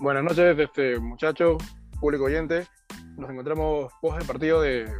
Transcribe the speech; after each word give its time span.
Buenas 0.00 0.24
noches, 0.24 0.58
este 0.58 0.98
muchacho, 0.98 1.58
público 2.00 2.24
oyente. 2.24 2.66
Nos 3.18 3.28
encontramos 3.28 3.92
post 4.00 4.18
el 4.18 4.26
partido 4.26 4.62
de 4.62 4.90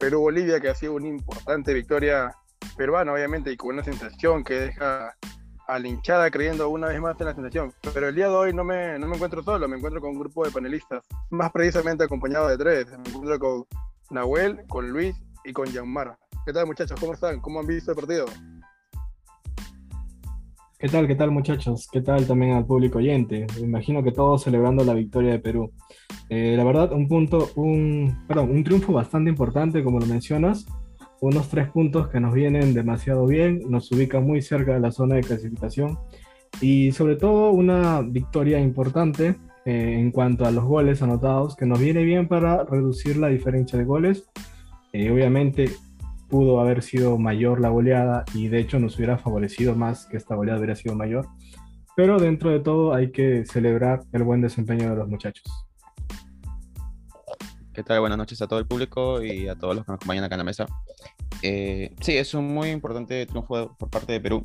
Perú-Bolivia, 0.00 0.58
que 0.58 0.68
ha 0.68 0.74
sido 0.74 0.94
una 0.94 1.06
importante 1.06 1.72
victoria 1.72 2.34
peruana, 2.76 3.12
obviamente, 3.12 3.52
y 3.52 3.56
con 3.56 3.74
una 3.74 3.84
sensación 3.84 4.42
que 4.42 4.54
deja 4.54 5.14
a 5.68 5.78
la 5.78 5.86
hinchada 5.86 6.32
creyendo 6.32 6.68
una 6.68 6.88
vez 6.88 7.00
más 7.00 7.14
en 7.20 7.26
la 7.26 7.34
sensación. 7.36 7.72
Pero 7.94 8.08
el 8.08 8.16
día 8.16 8.26
de 8.26 8.34
hoy 8.34 8.52
no 8.52 8.64
me, 8.64 8.98
no 8.98 9.06
me 9.06 9.14
encuentro 9.14 9.40
solo, 9.40 9.68
me 9.68 9.76
encuentro 9.76 10.00
con 10.00 10.10
un 10.10 10.18
grupo 10.18 10.44
de 10.44 10.50
panelistas, 10.50 11.06
más 11.30 11.52
precisamente 11.52 12.02
acompañado 12.02 12.48
de 12.48 12.58
tres. 12.58 12.86
Me 12.86 13.08
encuentro 13.08 13.38
con 13.38 13.64
Nahuel, 14.10 14.66
con 14.66 14.90
Luis 14.90 15.14
y 15.44 15.52
con 15.52 15.68
Yanmar. 15.68 16.18
¿Qué 16.44 16.52
tal, 16.52 16.66
muchachos? 16.66 16.98
¿Cómo 16.98 17.12
están? 17.12 17.40
¿Cómo 17.40 17.60
han 17.60 17.68
visto 17.68 17.92
el 17.92 17.96
partido? 17.96 18.26
¿Qué 20.80 20.88
tal, 20.88 21.06
qué 21.06 21.14
tal 21.14 21.30
muchachos? 21.30 21.90
¿Qué 21.92 22.00
tal 22.00 22.26
también 22.26 22.52
al 22.52 22.64
público 22.64 22.96
oyente? 22.96 23.46
Me 23.56 23.66
imagino 23.66 24.02
que 24.02 24.12
todos 24.12 24.44
celebrando 24.44 24.82
la 24.82 24.94
victoria 24.94 25.32
de 25.32 25.38
Perú. 25.38 25.74
Eh, 26.30 26.54
la 26.56 26.64
verdad, 26.64 26.94
un 26.94 27.06
punto, 27.06 27.50
un, 27.56 28.24
perdón, 28.26 28.50
un 28.50 28.64
triunfo 28.64 28.90
bastante 28.94 29.28
importante, 29.28 29.84
como 29.84 30.00
lo 30.00 30.06
mencionas. 30.06 30.64
Unos 31.20 31.50
tres 31.50 31.68
puntos 31.68 32.08
que 32.08 32.18
nos 32.18 32.32
vienen 32.32 32.72
demasiado 32.72 33.26
bien, 33.26 33.60
nos 33.68 33.92
ubican 33.92 34.24
muy 34.24 34.40
cerca 34.40 34.72
de 34.72 34.80
la 34.80 34.90
zona 34.90 35.16
de 35.16 35.20
clasificación 35.20 35.98
y 36.62 36.92
sobre 36.92 37.16
todo 37.16 37.50
una 37.50 38.00
victoria 38.00 38.58
importante 38.58 39.36
eh, 39.66 39.96
en 39.98 40.10
cuanto 40.10 40.46
a 40.46 40.50
los 40.50 40.64
goles 40.64 41.02
anotados, 41.02 41.56
que 41.56 41.66
nos 41.66 41.78
viene 41.78 42.04
bien 42.04 42.26
para 42.26 42.64
reducir 42.64 43.18
la 43.18 43.28
diferencia 43.28 43.78
de 43.78 43.84
goles. 43.84 44.30
Eh, 44.94 45.10
obviamente 45.10 45.68
pudo 46.30 46.60
haber 46.60 46.82
sido 46.82 47.18
mayor 47.18 47.60
la 47.60 47.68
goleada 47.68 48.24
y 48.32 48.48
de 48.48 48.60
hecho 48.60 48.78
nos 48.78 48.96
hubiera 48.96 49.18
favorecido 49.18 49.74
más 49.74 50.06
que 50.06 50.16
esta 50.16 50.34
goleada 50.34 50.58
hubiera 50.58 50.76
sido 50.76 50.94
mayor. 50.94 51.28
Pero 51.96 52.18
dentro 52.18 52.50
de 52.50 52.60
todo 52.60 52.94
hay 52.94 53.10
que 53.10 53.44
celebrar 53.44 54.04
el 54.12 54.22
buen 54.22 54.40
desempeño 54.40 54.88
de 54.90 54.96
los 54.96 55.08
muchachos. 55.08 55.44
¿Qué 57.74 57.82
tal? 57.82 58.00
Buenas 58.00 58.16
noches 58.16 58.40
a 58.40 58.46
todo 58.46 58.58
el 58.58 58.66
público 58.66 59.22
y 59.22 59.48
a 59.48 59.56
todos 59.56 59.74
los 59.74 59.84
que 59.84 59.92
nos 59.92 59.96
acompañan 59.96 60.24
acá 60.24 60.36
en 60.36 60.38
la 60.38 60.44
mesa. 60.44 60.66
Eh, 61.42 61.94
sí, 62.00 62.16
es 62.16 62.32
un 62.34 62.52
muy 62.52 62.70
importante 62.70 63.26
triunfo 63.26 63.76
por 63.76 63.90
parte 63.90 64.12
de 64.12 64.20
Perú, 64.20 64.42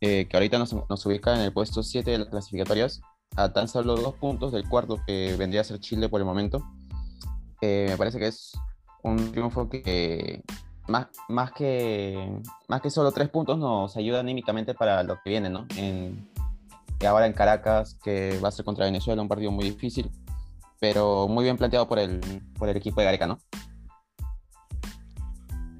eh, 0.00 0.26
que 0.28 0.36
ahorita 0.36 0.58
nos, 0.58 0.72
nos, 0.88 1.06
ubica 1.06 1.34
en 1.34 1.40
el 1.42 1.52
puesto 1.52 1.82
7 1.82 2.10
de 2.10 2.18
las 2.18 2.28
clasificatorias, 2.28 3.00
a 3.36 3.52
tan 3.52 3.68
solo 3.68 3.96
dos 3.96 4.14
puntos 4.14 4.52
del 4.52 4.68
cuarto 4.68 5.00
que 5.06 5.34
vendría 5.38 5.60
a 5.60 5.64
ser 5.64 5.80
Chile 5.80 6.08
por 6.08 6.20
el 6.20 6.26
momento. 6.26 6.62
Eh, 7.60 7.86
me 7.90 7.96
parece 7.96 8.18
que 8.18 8.26
es 8.26 8.52
un 9.02 9.32
triunfo 9.32 9.68
que 9.68 10.42
más, 10.88 11.08
más, 11.28 11.52
que, 11.52 12.40
más 12.68 12.80
que 12.80 12.90
solo 12.90 13.12
tres 13.12 13.28
puntos 13.28 13.58
nos 13.58 13.96
ayuda 13.96 14.20
anímicamente 14.20 14.74
para 14.74 15.02
lo 15.02 15.16
que 15.22 15.30
viene, 15.30 15.48
¿no? 15.50 15.66
En, 15.76 16.28
ahora 17.06 17.26
en 17.26 17.32
Caracas, 17.32 17.98
que 18.02 18.38
va 18.42 18.48
a 18.48 18.52
ser 18.52 18.64
contra 18.64 18.84
Venezuela, 18.84 19.22
un 19.22 19.28
partido 19.28 19.50
muy 19.50 19.64
difícil, 19.64 20.10
pero 20.80 21.28
muy 21.28 21.44
bien 21.44 21.56
planteado 21.56 21.88
por 21.88 21.98
el, 21.98 22.20
por 22.58 22.68
el 22.68 22.76
equipo 22.76 23.00
de 23.00 23.06
Gareca, 23.06 23.26
¿no? 23.26 23.38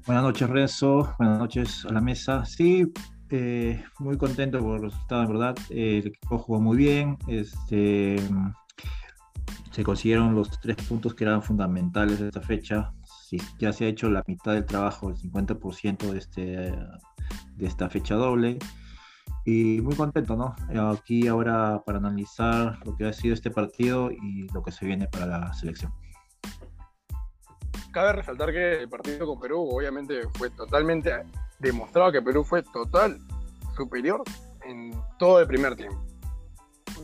Buenas 0.05 0.23
noches, 0.23 0.49
Renzo. 0.49 1.15
Buenas 1.17 1.39
noches 1.39 1.85
a 1.85 1.93
la 1.93 2.01
mesa. 2.01 2.43
Sí, 2.43 2.91
eh, 3.29 3.81
muy 3.99 4.17
contento 4.17 4.59
por 4.59 4.75
el 4.75 4.83
resultado, 4.83 5.27
verdad. 5.27 5.55
El 5.69 6.07
equipo 6.07 6.37
jugó 6.39 6.59
muy 6.59 6.75
bien. 6.75 7.17
Este, 7.27 8.17
se 9.71 9.83
consiguieron 9.83 10.35
los 10.35 10.59
tres 10.59 10.75
puntos 10.87 11.15
que 11.15 11.23
eran 11.23 11.41
fundamentales 11.41 12.19
de 12.19 12.27
esta 12.27 12.41
fecha 12.41 12.91
ya 13.59 13.73
se 13.73 13.85
ha 13.85 13.87
hecho 13.87 14.09
la 14.09 14.23
mitad 14.27 14.53
del 14.53 14.65
trabajo, 14.65 15.09
el 15.09 15.15
50% 15.15 16.11
de, 16.11 16.17
este, 16.17 16.41
de 17.55 17.65
esta 17.65 17.89
fecha 17.89 18.15
doble. 18.15 18.59
Y 19.45 19.81
muy 19.81 19.95
contento, 19.95 20.35
¿no? 20.37 20.55
Aquí 20.91 21.27
ahora 21.27 21.83
para 21.85 21.97
analizar 21.97 22.79
lo 22.85 22.95
que 22.95 23.05
ha 23.05 23.13
sido 23.13 23.33
este 23.33 23.51
partido 23.51 24.09
y 24.09 24.47
lo 24.53 24.63
que 24.63 24.71
se 24.71 24.85
viene 24.85 25.07
para 25.07 25.25
la 25.25 25.53
selección. 25.53 25.93
Cabe 27.91 28.13
resaltar 28.13 28.51
que 28.51 28.81
el 28.81 28.89
partido 28.89 29.27
con 29.27 29.39
Perú 29.39 29.67
obviamente 29.69 30.21
fue 30.33 30.49
totalmente 30.49 31.11
demostrado 31.59 32.11
que 32.11 32.21
Perú 32.21 32.43
fue 32.43 32.63
total 32.63 33.19
superior 33.75 34.23
en 34.65 34.93
todo 35.19 35.41
el 35.41 35.47
primer 35.47 35.75
tiempo 35.75 36.12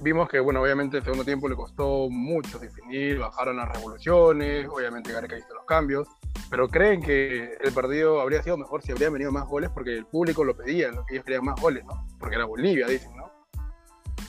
vimos 0.01 0.29
que, 0.29 0.39
bueno, 0.39 0.61
obviamente 0.61 0.97
el 0.97 1.03
segundo 1.03 1.25
tiempo 1.25 1.47
le 1.47 1.55
costó 1.55 2.09
mucho 2.09 2.59
definir, 2.59 3.19
bajaron 3.19 3.57
las 3.57 3.69
revoluciones, 3.69 4.67
obviamente 4.67 5.11
Gareca 5.11 5.37
hizo 5.37 5.53
los 5.53 5.65
cambios, 5.65 6.07
pero 6.49 6.67
creen 6.67 7.01
que 7.01 7.57
el 7.61 7.71
partido 7.73 8.21
habría 8.21 8.41
sido 8.41 8.57
mejor 8.57 8.81
si 8.81 8.91
habrían 8.91 9.13
venido 9.13 9.31
más 9.31 9.47
goles 9.47 9.69
porque 9.69 9.95
el 9.95 10.05
público 10.05 10.43
lo 10.43 10.55
pedía, 10.55 10.89
ellos 11.09 11.23
querían 11.23 11.45
más 11.45 11.59
goles, 11.59 11.83
¿no? 11.85 12.07
Porque 12.19 12.35
era 12.35 12.45
Bolivia, 12.45 12.88
dicen, 12.88 13.11
¿no? 13.15 13.31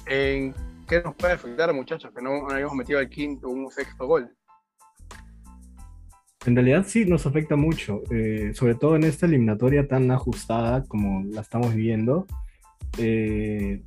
¿En 0.06 0.54
qué 0.88 1.03
nos 1.03 1.14
puede 1.14 1.34
afectar, 1.34 1.72
muchachos, 1.72 2.12
que 2.14 2.22
no 2.22 2.48
habíamos 2.50 2.75
metido 2.75 3.00
el 3.00 3.09
quinto 3.09 3.48
o 3.48 3.50
un 3.50 3.70
sexto 3.70 4.06
gol? 4.06 4.30
En 6.47 6.56
realidad 6.56 6.84
sí 6.86 7.04
nos 7.04 7.26
afecta 7.26 7.54
mucho, 7.54 8.03
eh, 8.10 8.53
sobre 8.54 8.75
todo 8.75 8.97
en 8.97 9.04
esta 9.04 9.26
eliminatoria 9.26 9.86
tan 9.86 10.10
ajustada 10.10 10.84
como 10.84 11.22
la 11.25 11.42
estamos 11.42 11.75
viviendo. 11.75 12.26
Eh, 12.97 13.82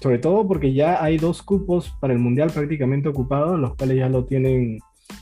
sobre 0.00 0.18
todo 0.18 0.46
porque 0.46 0.72
ya 0.72 1.02
hay 1.02 1.18
dos 1.18 1.42
cupos 1.42 1.96
para 2.00 2.12
el 2.12 2.18
Mundial 2.18 2.50
prácticamente 2.52 3.08
ocupados, 3.08 3.58
los 3.58 3.74
cuales 3.74 3.98
ya 3.98 4.08
lo 4.08 4.24
tienen, 4.24 4.78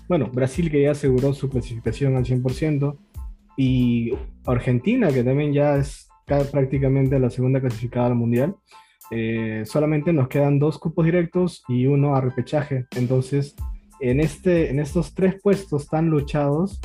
bueno, 0.09 0.31
Brasil 0.33 0.71
que 0.71 0.83
ya 0.83 0.93
aseguró 0.93 1.33
su 1.33 1.49
clasificación 1.49 2.17
al 2.17 2.25
100%, 2.25 2.97
y 3.57 4.13
Argentina 4.47 5.09
que 5.11 5.25
también 5.25 5.53
ya 5.53 5.77
es 5.77 6.09
prácticamente 6.51 7.19
la 7.19 7.31
segunda 7.31 7.61
clasificada 7.61 8.07
al 8.07 8.15
Mundial. 8.15 8.57
Eh, 9.11 9.65
solamente 9.67 10.13
nos 10.13 10.29
quedan 10.29 10.59
dos 10.59 10.79
cupos 10.79 11.05
directos 11.05 11.63
y 11.69 11.87
uno 11.87 12.17
a 12.17 12.21
repechaje. 12.21 12.87
Entonces, 12.97 13.55
en, 14.01 14.21
este, 14.21 14.71
en 14.71 14.81
estos 14.81 15.15
tres 15.15 15.41
puestos 15.43 15.87
tan 15.89 16.09
luchados, 16.09 16.81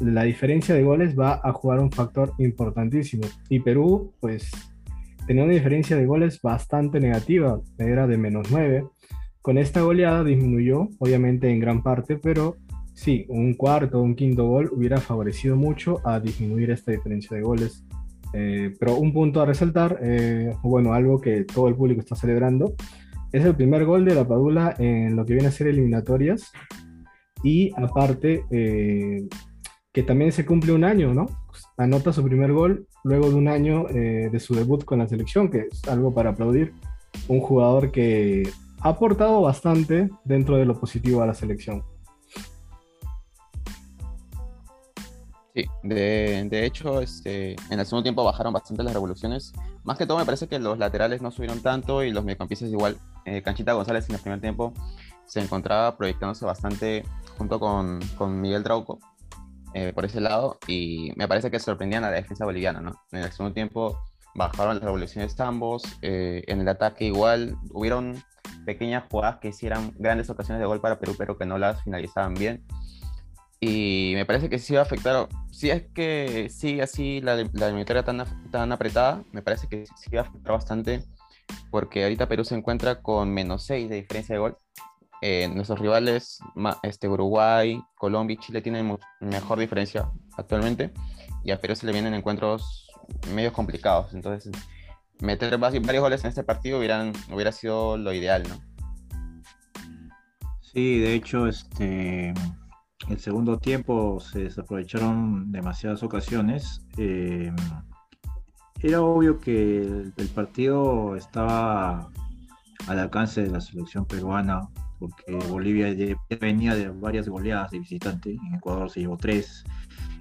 la 0.00 0.22
diferencia 0.22 0.74
de 0.74 0.82
goles 0.82 1.18
va 1.18 1.40
a 1.42 1.52
jugar 1.52 1.80
un 1.80 1.92
factor 1.92 2.32
importantísimo. 2.38 3.24
Y 3.50 3.60
Perú, 3.60 4.14
pues 4.20 4.50
tenía 5.26 5.44
una 5.44 5.52
diferencia 5.52 5.96
de 5.96 6.06
goles 6.06 6.40
bastante 6.42 7.00
negativa, 7.00 7.60
era 7.78 8.06
de 8.06 8.18
menos 8.18 8.50
9. 8.50 8.84
Con 9.42 9.58
esta 9.58 9.80
goleada 9.80 10.24
disminuyó, 10.24 10.88
obviamente 10.98 11.50
en 11.50 11.60
gran 11.60 11.82
parte, 11.82 12.16
pero 12.16 12.56
sí, 12.94 13.24
un 13.28 13.54
cuarto 13.54 13.98
o 13.98 14.02
un 14.02 14.14
quinto 14.14 14.46
gol 14.46 14.70
hubiera 14.72 14.98
favorecido 14.98 15.56
mucho 15.56 16.06
a 16.06 16.20
disminuir 16.20 16.70
esta 16.70 16.92
diferencia 16.92 17.36
de 17.36 17.42
goles. 17.42 17.84
Eh, 18.32 18.74
pero 18.78 18.96
un 18.96 19.12
punto 19.12 19.40
a 19.40 19.46
resaltar, 19.46 19.98
eh, 20.02 20.54
bueno, 20.62 20.92
algo 20.92 21.20
que 21.20 21.44
todo 21.44 21.68
el 21.68 21.74
público 21.74 22.00
está 22.00 22.14
celebrando, 22.14 22.74
es 23.32 23.44
el 23.44 23.54
primer 23.54 23.84
gol 23.84 24.04
de 24.04 24.14
la 24.14 24.26
Padula 24.26 24.74
en 24.78 25.16
lo 25.16 25.24
que 25.24 25.34
viene 25.34 25.48
a 25.48 25.52
ser 25.52 25.68
eliminatorias. 25.68 26.52
Y 27.42 27.72
aparte, 27.76 28.44
eh, 28.50 29.26
que 29.92 30.02
también 30.02 30.32
se 30.32 30.44
cumple 30.44 30.72
un 30.72 30.84
año, 30.84 31.14
¿no? 31.14 31.26
Anota 31.80 32.12
su 32.12 32.22
primer 32.22 32.52
gol 32.52 32.86
luego 33.04 33.30
de 33.30 33.36
un 33.36 33.48
año 33.48 33.88
eh, 33.88 34.28
de 34.30 34.38
su 34.38 34.54
debut 34.54 34.84
con 34.84 34.98
la 34.98 35.08
selección, 35.08 35.50
que 35.50 35.68
es 35.72 35.88
algo 35.88 36.12
para 36.12 36.28
aplaudir. 36.28 36.74
Un 37.26 37.40
jugador 37.40 37.90
que 37.90 38.42
ha 38.80 38.90
aportado 38.90 39.40
bastante 39.40 40.10
dentro 40.26 40.58
de 40.58 40.66
lo 40.66 40.78
positivo 40.78 41.22
a 41.22 41.26
la 41.26 41.32
selección. 41.32 41.82
Sí, 45.54 45.64
de, 45.82 46.46
de 46.50 46.66
hecho, 46.66 47.00
este, 47.00 47.56
en 47.70 47.80
el 47.80 47.86
segundo 47.86 48.02
tiempo 48.02 48.24
bajaron 48.24 48.52
bastante 48.52 48.82
las 48.82 48.92
revoluciones. 48.92 49.54
Más 49.82 49.96
que 49.96 50.04
todo, 50.04 50.18
me 50.18 50.26
parece 50.26 50.48
que 50.48 50.58
los 50.58 50.78
laterales 50.78 51.22
no 51.22 51.30
subieron 51.30 51.62
tanto 51.62 52.04
y 52.04 52.10
los 52.10 52.22
mediocampistas 52.24 52.68
igual. 52.68 52.98
Eh, 53.24 53.40
Canchita 53.40 53.72
González 53.72 54.06
en 54.10 54.16
el 54.16 54.20
primer 54.20 54.42
tiempo 54.42 54.74
se 55.24 55.40
encontraba 55.40 55.96
proyectándose 55.96 56.44
bastante 56.44 57.04
junto 57.38 57.58
con, 57.58 58.00
con 58.18 58.38
Miguel 58.38 58.64
Trauco 58.64 58.98
eh, 59.74 59.92
por 59.94 60.04
ese 60.04 60.20
lado 60.20 60.58
y 60.66 61.12
me 61.16 61.28
parece 61.28 61.50
que 61.50 61.58
sorprendían 61.58 62.04
a 62.04 62.10
la 62.10 62.16
defensa 62.16 62.44
boliviana, 62.44 62.80
¿no? 62.80 62.92
En 63.12 63.20
el 63.20 63.32
segundo 63.32 63.54
tiempo 63.54 63.98
bajaron 64.34 64.76
las 64.76 64.84
revoluciones 64.84 65.38
ambos, 65.40 65.82
eh, 66.02 66.42
en 66.46 66.60
el 66.60 66.68
ataque 66.68 67.06
igual 67.06 67.56
hubieron 67.72 68.22
pequeñas 68.64 69.04
jugadas 69.10 69.38
que 69.40 69.48
hicieran 69.48 69.92
grandes 69.98 70.28
ocasiones 70.30 70.60
de 70.60 70.66
gol 70.66 70.80
para 70.80 70.98
Perú, 70.98 71.14
pero 71.16 71.36
que 71.36 71.46
no 71.46 71.58
las 71.58 71.82
finalizaban 71.82 72.34
bien. 72.34 72.64
Y 73.60 74.12
me 74.14 74.24
parece 74.24 74.48
que 74.48 74.58
sí 74.58 74.74
va 74.74 74.80
a 74.80 74.84
afectar, 74.84 75.28
si 75.50 75.70
es 75.70 75.84
que 75.94 76.48
sigue 76.48 76.82
así 76.82 77.20
la, 77.20 77.36
la 77.36 77.66
eliminatoria 77.66 78.02
tan, 78.02 78.24
tan 78.50 78.72
apretada, 78.72 79.22
me 79.32 79.42
parece 79.42 79.68
que 79.68 79.84
sí 79.84 80.10
va 80.14 80.22
a 80.22 80.24
afectar 80.24 80.52
bastante, 80.52 81.04
porque 81.70 82.04
ahorita 82.04 82.26
Perú 82.26 82.44
se 82.44 82.54
encuentra 82.54 83.02
con 83.02 83.30
menos 83.32 83.64
6 83.64 83.90
de 83.90 83.96
diferencia 83.96 84.34
de 84.34 84.38
gol 84.38 84.56
eh, 85.22 85.48
nuestros 85.48 85.78
rivales, 85.78 86.38
este, 86.82 87.08
Uruguay, 87.08 87.80
Colombia 87.96 88.34
y 88.34 88.38
Chile 88.38 88.62
tienen 88.62 88.98
mejor 89.20 89.58
diferencia 89.58 90.10
actualmente 90.36 90.92
y 91.44 91.50
a 91.50 91.60
Perú 91.60 91.76
se 91.76 91.86
le 91.86 91.92
vienen 91.92 92.14
encuentros 92.14 92.88
medio 93.34 93.52
complicados. 93.52 94.14
Entonces, 94.14 94.50
meter 95.20 95.58
varios 95.58 96.00
goles 96.00 96.24
en 96.24 96.28
este 96.28 96.42
partido 96.42 96.78
hubieran, 96.78 97.12
hubiera 97.32 97.52
sido 97.52 97.96
lo 97.96 98.12
ideal, 98.12 98.44
¿no? 98.48 98.70
Sí, 100.60 101.00
de 101.00 101.14
hecho, 101.14 101.46
este, 101.46 102.32
el 103.08 103.18
segundo 103.18 103.58
tiempo 103.58 104.20
se 104.20 104.44
desaprovecharon 104.44 105.50
demasiadas 105.50 106.02
ocasiones. 106.02 106.80
Eh, 106.96 107.52
era 108.80 109.02
obvio 109.02 109.38
que 109.40 109.82
el 110.16 110.28
partido 110.34 111.16
estaba 111.16 112.08
al 112.86 112.98
alcance 112.98 113.42
de 113.42 113.50
la 113.50 113.60
selección 113.60 114.06
peruana 114.06 114.70
porque 115.00 115.34
Bolivia 115.48 115.92
venía 116.40 116.76
de 116.76 116.90
varias 116.90 117.28
goleadas 117.28 117.72
de 117.72 117.80
visitante. 117.80 118.30
En 118.30 118.54
Ecuador 118.54 118.88
se 118.90 119.00
llevó 119.00 119.16
tres, 119.16 119.64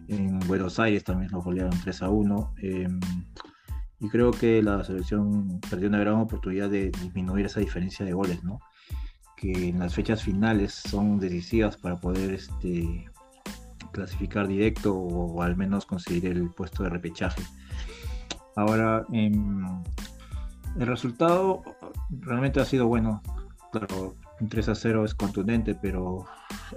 en 0.10 0.40
Buenos 0.48 0.80
Aires 0.80 1.04
también 1.04 1.32
nos 1.32 1.44
golearon 1.44 1.80
3 1.84 2.02
a 2.02 2.10
1. 2.10 2.54
Em, 2.64 3.00
y 4.00 4.10
creo 4.10 4.32
que 4.32 4.64
la 4.64 4.84
selección 4.84 5.60
perdió 5.70 5.88
una 5.88 6.00
gran 6.00 6.16
oportunidad 6.16 6.70
de 6.70 6.90
disminuir 6.90 7.46
esa 7.46 7.60
diferencia 7.60 8.04
de 8.06 8.14
goles, 8.14 8.44
¿no? 8.44 8.60
Que 9.38 9.70
en 9.70 9.80
las 9.80 9.94
fechas 9.94 10.24
finales 10.24 10.74
son 10.74 11.20
decisivas 11.20 11.78
para 11.78 11.98
poder 11.98 12.34
este, 12.34 13.06
clasificar 13.92 14.48
directo 14.48 14.96
o, 14.96 15.44
al 15.44 15.56
menos 15.56 15.86
conseguir 15.86 16.26
el 16.26 16.50
puesto 16.50 16.84
de 16.84 16.90
repechaje. 16.90 17.44
Ahora, 18.56 19.06
em, 19.14 19.64
el 20.80 20.88
resultado 20.88 21.62
realmente 22.10 22.60
ha 22.60 22.66
sido 22.66 22.88
bueno. 22.88 23.22
Claro, 23.72 24.16
un 24.42 24.50
3 24.50 24.70
a 24.70 24.76
0 24.76 25.06
es 25.06 25.14
contundente, 25.16 25.76
pero 25.76 26.26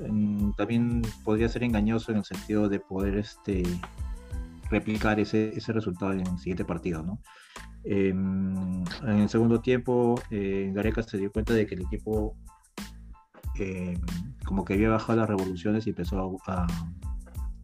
em, 0.00 0.52
también 0.54 1.02
podría 1.24 1.48
ser 1.48 1.62
engañoso 1.62 2.12
en 2.12 2.18
el 2.18 2.24
sentido 2.24 2.68
de 2.68 2.80
poder 2.80 3.16
este, 3.16 3.62
replicar 4.70 5.20
ese, 5.20 5.52
resultado 5.68 6.12
en 6.12 6.20
el 6.20 6.38
siguiente 6.38 6.64
partido. 6.64 7.02
¿no? 7.02 7.20
Em, 7.84 8.82
en 9.02 9.18
el 9.18 9.28
segundo 9.28 9.60
tiempo, 9.60 10.20
eh, 10.30 10.72
se 11.06 11.18
dio 11.18 11.32
cuenta 11.32 11.54
de 11.54 11.66
que 11.66 11.74
el 11.74 11.82
equipo 11.82 12.36
como 14.44 14.64
que 14.64 14.74
había 14.74 14.88
bajado 14.88 15.20
las 15.20 15.28
revoluciones 15.28 15.86
y 15.86 15.90
empezó 15.90 16.38
a, 16.46 16.66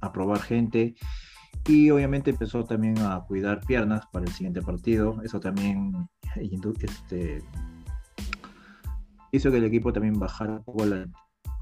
a 0.00 0.12
probar 0.12 0.41
gente 0.41 0.95
y 1.67 1.91
obviamente 1.91 2.31
empezó 2.31 2.65
también 2.65 2.99
a 2.99 3.21
cuidar 3.27 3.61
piernas 3.67 4.06
para 4.12 4.25
el 4.25 4.33
siguiente 4.33 4.62
partido. 4.62 5.21
Eso 5.23 5.39
también 5.39 5.93
este, 6.37 7.43
hizo 9.32 9.50
que 9.50 9.58
el 9.58 9.64
equipo 9.64 9.92
también 9.92 10.19
bajara 10.19 10.52
un 10.52 10.64
poco 10.64 10.84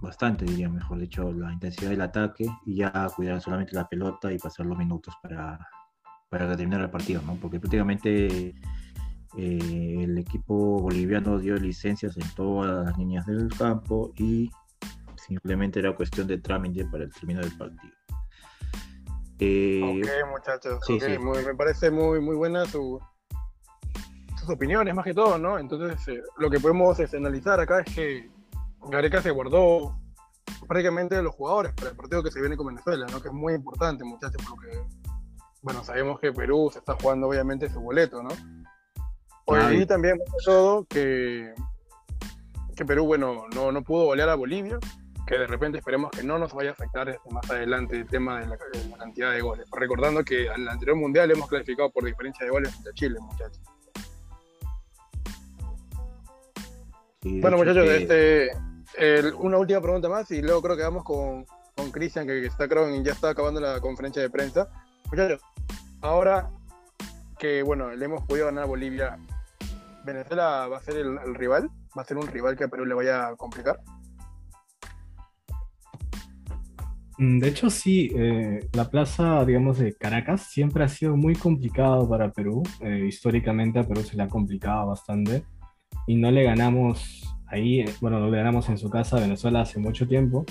bastante, 0.01 0.45
diría 0.45 0.69
mejor 0.69 0.99
dicho, 0.99 1.33
la 1.33 1.53
intensidad 1.53 1.91
del 1.91 2.01
ataque 2.01 2.47
y 2.65 2.77
ya 2.77 3.09
cuidar 3.15 3.41
solamente 3.41 3.75
la 3.75 3.89
pelota 3.89 4.33
y 4.33 4.39
pasar 4.39 4.67
los 4.67 4.79
minutos 4.79 5.15
para, 5.23 5.59
para 6.29 6.57
terminar 6.57 6.81
el 6.83 6.91
partido, 6.91 7.23
¿no? 7.23 7.37
Porque 7.37 7.59
prácticamente 7.59 8.55
eh, 9.37 9.99
el 10.03 10.19
equipo 10.19 10.81
boliviano 10.81 11.39
dio 11.39 11.57
licencias 11.57 12.17
en 12.17 12.29
todas 12.35 12.87
las 12.87 12.99
líneas 12.99 13.27
del 13.27 13.49
campo 13.55 14.13
y 14.17 14.51
simplemente 15.17 15.81
era 15.81 15.95
cuestión 15.95 16.27
de 16.27 16.39
trámite 16.39 16.85
para 16.87 17.05
el 17.05 17.13
término 17.13 17.41
del 17.41 17.57
partido. 17.57 17.95
Eh, 19.39 19.83
ok, 19.83 20.31
muchachos. 20.31 20.81
me 21.47 21.55
parece 21.55 21.91
muy, 21.91 22.21
muy 22.21 22.37
buena 22.37 22.65
su, 22.65 22.99
sus 24.47 24.55
opiniones, 24.55 24.95
más 24.95 25.05
que 25.05 25.15
todo, 25.15 25.39
¿no? 25.39 25.59
Entonces, 25.59 26.07
eh, 26.09 26.23
lo 26.39 26.51
que 26.51 26.61
podemos 26.61 26.99
analizar 27.15 27.61
acá 27.61 27.81
es 27.81 27.95
que 27.95 28.31
Gareca 28.89 29.21
se 29.21 29.31
guardó 29.31 29.99
prácticamente 30.69 31.21
los 31.23 31.35
jugadores 31.35 31.73
para 31.73 31.91
el 31.91 31.97
partido 31.97 32.23
que 32.23 32.31
se 32.31 32.41
viene 32.41 32.57
con 32.57 32.67
Venezuela, 32.69 33.07
¿no? 33.11 33.21
Que 33.21 33.29
es 33.29 33.35
muy 33.35 33.55
importante, 33.55 34.05
muchachos, 34.05 34.43
porque, 34.49 34.69
bueno, 35.63 35.83
sabemos 35.85 36.21
que 36.21 36.33
Perú 36.33 36.71
se 36.73 36.79
está 36.79 36.95
jugando 36.95 37.29
obviamente 37.29 37.69
su 37.69 37.81
boleto, 37.81 38.23
¿no? 38.23 38.31
Hoy 39.47 39.87
también, 39.87 40.19
más 40.19 40.27
que 40.27 40.45
todo, 40.45 40.85
que, 40.87 41.55
que 42.77 42.85
Perú, 42.85 43.07
bueno, 43.07 43.45
no, 43.55 43.71
no 43.71 43.83
pudo 43.83 44.07
golear 44.07 44.29
a 44.29 44.35
Bolivia, 44.35 44.79
que 45.27 45.39
de 45.39 45.47
repente 45.47 45.79
esperemos 45.79 46.11
que 46.13 46.23
no 46.23 46.39
nos 46.39 46.53
vaya 46.55 46.71
a 46.71 46.73
afectar 46.73 47.09
este, 47.09 47.31
más 47.31 47.51
adelante 47.51 47.97
el 47.97 48.07
tema 48.07 48.41
de 48.41 48.47
la, 48.47 48.59
cantidad 48.97 49.33
de 49.33 49.41
goles. 49.41 49.67
Recordando 49.73 50.25
que 50.25 50.49
al 50.49 50.69
anterior 50.69 50.97
mundial 50.97 51.31
hemos 51.31 51.49
clasificado 51.49 51.91
por 51.91 52.05
diferencia 52.05 52.45
de 52.45 52.51
goles 52.51 52.73
frente 52.73 52.91
Chile, 52.95 53.19
muchachos. 53.21 53.61
Bueno, 57.41 57.57
muchachos, 57.57 57.89
este, 57.89 58.51
una 59.39 59.59
última 59.59 59.81
pregunta 59.81 60.09
más 60.09 60.31
y 60.31 60.43
luego 60.43 60.63
creo 60.63 60.77
que 60.77 60.83
vamos 60.83 61.05
con, 61.05 61.45
con 61.75 61.91
Cristian, 61.91 62.27
que, 62.27 62.47
está, 62.47 62.69
creo 62.69 62.89
ya 63.03 63.13
está 63.13 63.31
acabando 63.31 63.61
la 63.61 63.81
conferencia 63.81 64.23
de 64.23 64.31
prensa. 64.31 64.69
Muchachos, 65.11 65.41
ahora 66.01 66.51
que 67.39 67.63
bueno, 67.63 67.95
le 67.95 68.05
hemos 68.05 68.25
podido 68.25 68.47
ganar 68.47 68.65
a 68.65 68.67
Bolivia, 68.67 69.19
¿Venezuela 70.05 70.69
va 70.69 70.79
a 70.79 70.81
ser 70.81 70.97
el 70.99 71.35
rival? 71.35 71.69
¿Va 71.97 72.03
a 72.03 72.05
ser 72.05 72.17
un 72.17 72.27
rival 72.27 72.57
que 72.57 72.65
a 72.65 72.69
Perú 72.69 72.85
le 72.85 72.95
vaya 72.95 73.29
a 73.29 73.37
complicar? 73.37 73.81
Mm, 77.19 77.39
de 77.39 77.49
hecho, 77.49 77.71
sí, 77.71 78.11
eh, 78.15 78.69
la 78.73 78.91
plaza, 78.91 79.45
digamos, 79.45 79.79
de 79.79 79.95
Caracas 79.95 80.43
siempre 80.43 80.85
ha 80.85 80.89
sido 80.89 81.17
muy 81.17 81.35
complicado 81.35 82.09
para 82.09 82.31
Perú. 82.31 82.63
Eh, 82.81 83.07
históricamente 83.09 83.79
a 83.79 83.85
Perú 83.85 84.03
se 84.03 84.17
le 84.17 84.23
ha 84.23 84.29
complicado 84.29 84.89
bastante 84.89 85.45
y 86.07 86.17
no 86.17 86.31
le 86.31 86.45
ganamos 86.45 87.23
ahí, 87.47 87.81
eh, 87.81 87.91
bueno, 88.01 88.21
no 88.21 88.31
le 88.31 88.39
ganamos 88.39 88.69
en 88.69 88.79
su 88.79 88.91
casa 88.91 89.17
a 89.17 89.21
Venezuela 89.21 89.61
hace 89.61 89.79
mucho 89.79 90.07
tiempo. 90.07 90.45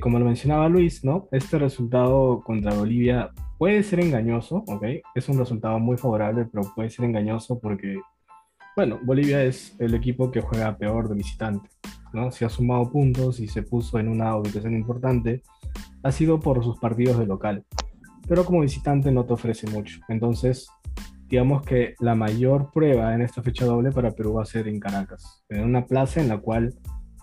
como 0.00 0.18
lo 0.18 0.24
mencionaba 0.26 0.68
Luis, 0.68 1.04
¿no? 1.04 1.28
Este 1.32 1.58
resultado 1.58 2.42
contra 2.42 2.74
Bolivia 2.74 3.30
puede 3.58 3.82
ser 3.82 4.00
engañoso, 4.00 4.64
¿ok? 4.66 4.84
Es 5.14 5.28
un 5.28 5.38
resultado 5.38 5.78
muy 5.78 5.96
favorable, 5.96 6.46
pero 6.50 6.70
puede 6.74 6.90
ser 6.90 7.04
engañoso 7.04 7.58
porque, 7.58 8.00
bueno, 8.76 8.98
Bolivia 9.02 9.42
es 9.42 9.74
el 9.78 9.94
equipo 9.94 10.30
que 10.30 10.40
juega 10.40 10.76
peor 10.76 11.08
de 11.08 11.16
visitante. 11.16 11.68
¿no? 12.12 12.30
Se 12.30 12.44
ha 12.44 12.48
sumado 12.48 12.90
puntos 12.90 13.40
y 13.40 13.48
se 13.48 13.62
puso 13.62 13.98
en 13.98 14.08
una 14.08 14.36
ubicación 14.36 14.74
importante, 14.74 15.42
ha 16.02 16.12
sido 16.12 16.40
por 16.40 16.62
sus 16.64 16.78
partidos 16.78 17.18
de 17.18 17.26
local. 17.26 17.64
Pero 18.28 18.44
como 18.44 18.60
visitante 18.60 19.10
no 19.10 19.24
te 19.24 19.32
ofrece 19.32 19.66
mucho. 19.70 20.00
Entonces, 20.08 20.68
digamos 21.28 21.62
que 21.62 21.94
la 22.00 22.14
mayor 22.14 22.70
prueba 22.72 23.14
en 23.14 23.22
esta 23.22 23.42
fecha 23.42 23.64
doble 23.64 23.92
para 23.92 24.12
Perú 24.12 24.34
va 24.34 24.42
a 24.42 24.46
ser 24.46 24.68
en 24.68 24.80
Caracas, 24.80 25.44
en 25.48 25.64
una 25.64 25.86
plaza 25.86 26.20
en 26.20 26.28
la 26.28 26.38
cual 26.38 26.74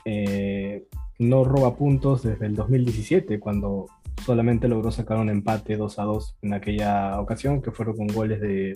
eh, 0.06 0.86
no 1.19 1.44
roba 1.44 1.75
puntos 1.75 2.24
desde 2.24 2.46
el 2.46 2.56
2017, 2.56 3.40
cuando 3.40 3.88
solamente 4.24 4.68
logró 4.68 4.92
sacar 4.92 5.18
un 5.18 5.30
empate 5.30 5.75
2 5.75 6.00
a 6.00 6.04
2 6.04 6.38
en 6.44 6.54
aquella 6.54 7.19
ocasión, 7.19 7.62
que 7.62 7.72
fueron 7.72 7.98
con 7.98 8.07
goles 8.07 8.40
de 8.40 8.74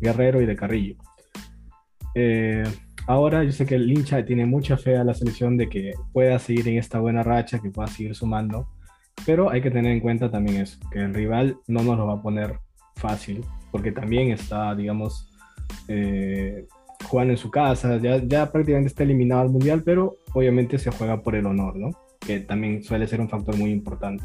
Guerrero 0.00 0.40
y 0.40 0.46
de 0.46 0.56
Carrillo. 0.56 0.96
Eh, 2.14 2.64
Ahora 3.10 3.42
yo 3.42 3.50
sé 3.50 3.66
que 3.66 3.74
el 3.74 3.90
hincha 3.90 4.24
tiene 4.24 4.46
mucha 4.46 4.76
fe 4.76 4.96
a 4.96 5.02
la 5.02 5.14
selección 5.14 5.56
de 5.56 5.68
que 5.68 5.94
pueda 6.12 6.38
seguir 6.38 6.68
en 6.68 6.78
esta 6.78 7.00
buena 7.00 7.24
racha, 7.24 7.58
que 7.58 7.68
pueda 7.68 7.88
seguir 7.88 8.14
sumando, 8.14 8.68
pero 9.26 9.50
hay 9.50 9.60
que 9.60 9.70
tener 9.72 9.90
en 9.90 9.98
cuenta 9.98 10.30
también 10.30 10.62
eso, 10.62 10.78
que 10.92 11.00
el 11.00 11.12
rival 11.12 11.58
no 11.66 11.82
nos 11.82 11.98
lo 11.98 12.06
va 12.06 12.14
a 12.14 12.22
poner 12.22 12.60
fácil, 12.94 13.44
porque 13.70 13.92
también 13.92 14.30
está, 14.30 14.74
digamos, 14.74 15.28
eh, 15.88 16.66
jugando 17.08 17.32
en 17.32 17.38
su 17.38 17.50
casa, 17.50 17.98
ya, 17.98 18.18
ya 18.18 18.50
prácticamente 18.50 18.88
está 18.88 19.02
eliminado 19.02 19.42
al 19.42 19.50
Mundial, 19.50 19.82
pero 19.84 20.16
obviamente 20.34 20.78
se 20.78 20.90
juega 20.90 21.22
por 21.22 21.34
el 21.34 21.46
honor, 21.46 21.76
¿no? 21.76 21.90
Que 22.20 22.40
también 22.40 22.82
suele 22.82 23.06
ser 23.06 23.20
un 23.20 23.28
factor 23.28 23.56
muy 23.56 23.70
importante. 23.70 24.24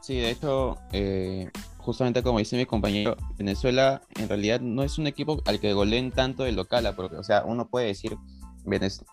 Sí, 0.00 0.16
de 0.16 0.30
hecho, 0.30 0.76
eh, 0.92 1.48
justamente 1.78 2.22
como 2.22 2.38
dice 2.38 2.56
mi 2.56 2.66
compañero, 2.66 3.16
Venezuela 3.38 4.02
en 4.16 4.28
realidad 4.28 4.60
no 4.60 4.82
es 4.82 4.98
un 4.98 5.06
equipo 5.06 5.40
al 5.46 5.60
que 5.60 5.72
goleen 5.72 6.10
tanto 6.10 6.44
el 6.46 6.56
local, 6.56 6.92
porque, 6.96 7.16
o 7.16 7.22
sea, 7.22 7.44
uno 7.44 7.68
puede 7.68 7.86
decir 7.86 8.16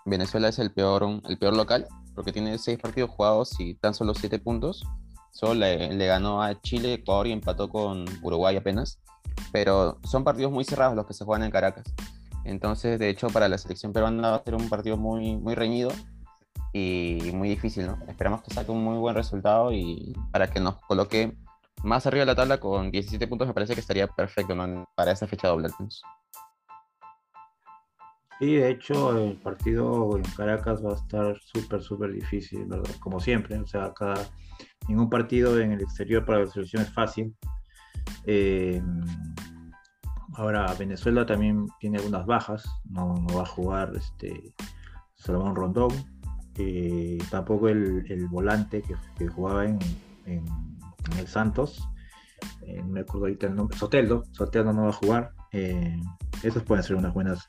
Venezuela 0.06 0.50
es 0.50 0.60
el 0.60 0.72
peor, 0.72 1.22
el 1.28 1.38
peor 1.38 1.56
local, 1.56 1.88
porque 2.16 2.32
tiene 2.32 2.58
seis 2.58 2.80
partidos 2.80 3.12
jugados 3.12 3.60
y 3.60 3.76
tan 3.76 3.94
solo 3.94 4.14
siete 4.14 4.40
puntos. 4.40 4.86
Solo 5.38 5.54
le, 5.54 6.08
ganó 6.08 6.42
a 6.42 6.60
Chile, 6.62 6.94
Ecuador 6.94 7.28
y 7.28 7.32
empató 7.32 7.70
con 7.70 8.06
Uruguay 8.24 8.56
apenas. 8.56 9.00
Pero 9.52 10.00
son 10.04 10.24
partidos 10.24 10.52
muy 10.52 10.64
cerrados 10.64 10.96
los 10.96 11.06
que 11.06 11.14
se 11.14 11.26
juegan 11.26 11.44
en 11.46 11.52
Caracas. 11.52 11.86
Entonces, 12.44 12.98
de 12.98 13.08
hecho, 13.08 13.28
para 13.28 13.48
la 13.48 13.60
selección 13.60 13.94
peruana 13.94 14.32
va 14.32 14.38
a 14.38 14.44
ser 14.44 14.56
un 14.56 14.68
partido 14.68 14.98
muy, 14.98 15.38
muy 15.38 15.54
reñido 15.54 15.92
y 16.74 17.20
muy 17.36 17.50
difícil, 17.50 17.86
¿no? 17.86 18.00
Esperamos 18.08 18.42
que 18.42 18.52
saque 18.52 18.72
un 18.72 18.84
muy 18.84 18.98
buen 18.98 19.14
resultado 19.14 19.72
y 19.72 20.16
para 20.32 20.50
que 20.50 20.60
nos 20.60 20.78
coloque 20.88 21.38
más 21.84 22.08
arriba 22.08 22.22
de 22.22 22.32
la 22.32 22.36
tabla 22.36 22.60
con 22.60 22.90
17 22.90 23.28
puntos 23.28 23.48
me 23.48 23.54
parece 23.54 23.76
que 23.76 23.82
estaría 23.82 24.08
perfecto 24.08 24.56
para 24.96 25.12
esa 25.12 25.28
fecha 25.28 25.50
doble. 25.50 25.70
Sí, 28.40 28.56
de 28.56 28.72
hecho 28.72 29.16
el 29.16 29.36
partido 29.36 30.18
en 30.18 30.24
Caracas 30.36 30.84
va 30.84 30.94
a 30.94 30.96
estar 30.96 31.40
súper, 31.42 31.84
súper 31.84 32.12
difícil, 32.12 32.66
¿verdad? 32.66 32.96
Como 33.00 33.20
siempre, 33.20 33.60
o 33.60 33.68
sea, 33.68 33.94
cada, 33.94 34.28
ningún 34.88 35.10
partido 35.10 35.60
en 35.60 35.72
el 35.72 35.82
exterior 35.82 36.26
para 36.26 36.40
la 36.40 36.48
selección 36.48 36.84
es 36.84 36.94
fácil. 36.94 37.36
Eh, 38.26 38.82
ahora, 40.36 40.74
Venezuela 40.78 41.26
también 41.26 41.68
tiene 41.80 41.98
algunas 41.98 42.26
bajas, 42.26 42.66
no, 42.90 43.26
va 43.36 43.44
a 43.44 43.46
jugar 43.46 43.94
este, 43.96 44.54
Salomón 45.16 45.56
Rondón, 45.56 45.90
tampoco 47.30 47.70
el, 47.70 48.28
volante 48.30 48.82
que, 48.82 49.28
jugaba 49.28 49.66
en 49.66 49.80
en 51.12 51.20
el 51.20 51.28
Santos. 51.28 51.88
Eh, 52.62 52.82
no 52.84 52.90
me 52.90 53.02
acuerdo 53.02 53.26
ahorita 53.26 53.48
el 53.48 53.56
nombre. 53.56 53.78
Soteldo. 53.78 54.24
Soteldo 54.32 54.74
no 54.74 54.84
va 54.84 54.90
a 54.90 54.94
jugar. 54.94 55.34
Eh, 55.52 56.00
esos 56.44 56.64
pueden 56.64 56.84
ser 56.84 56.96
unas 56.96 57.14
buenas. 57.14 57.48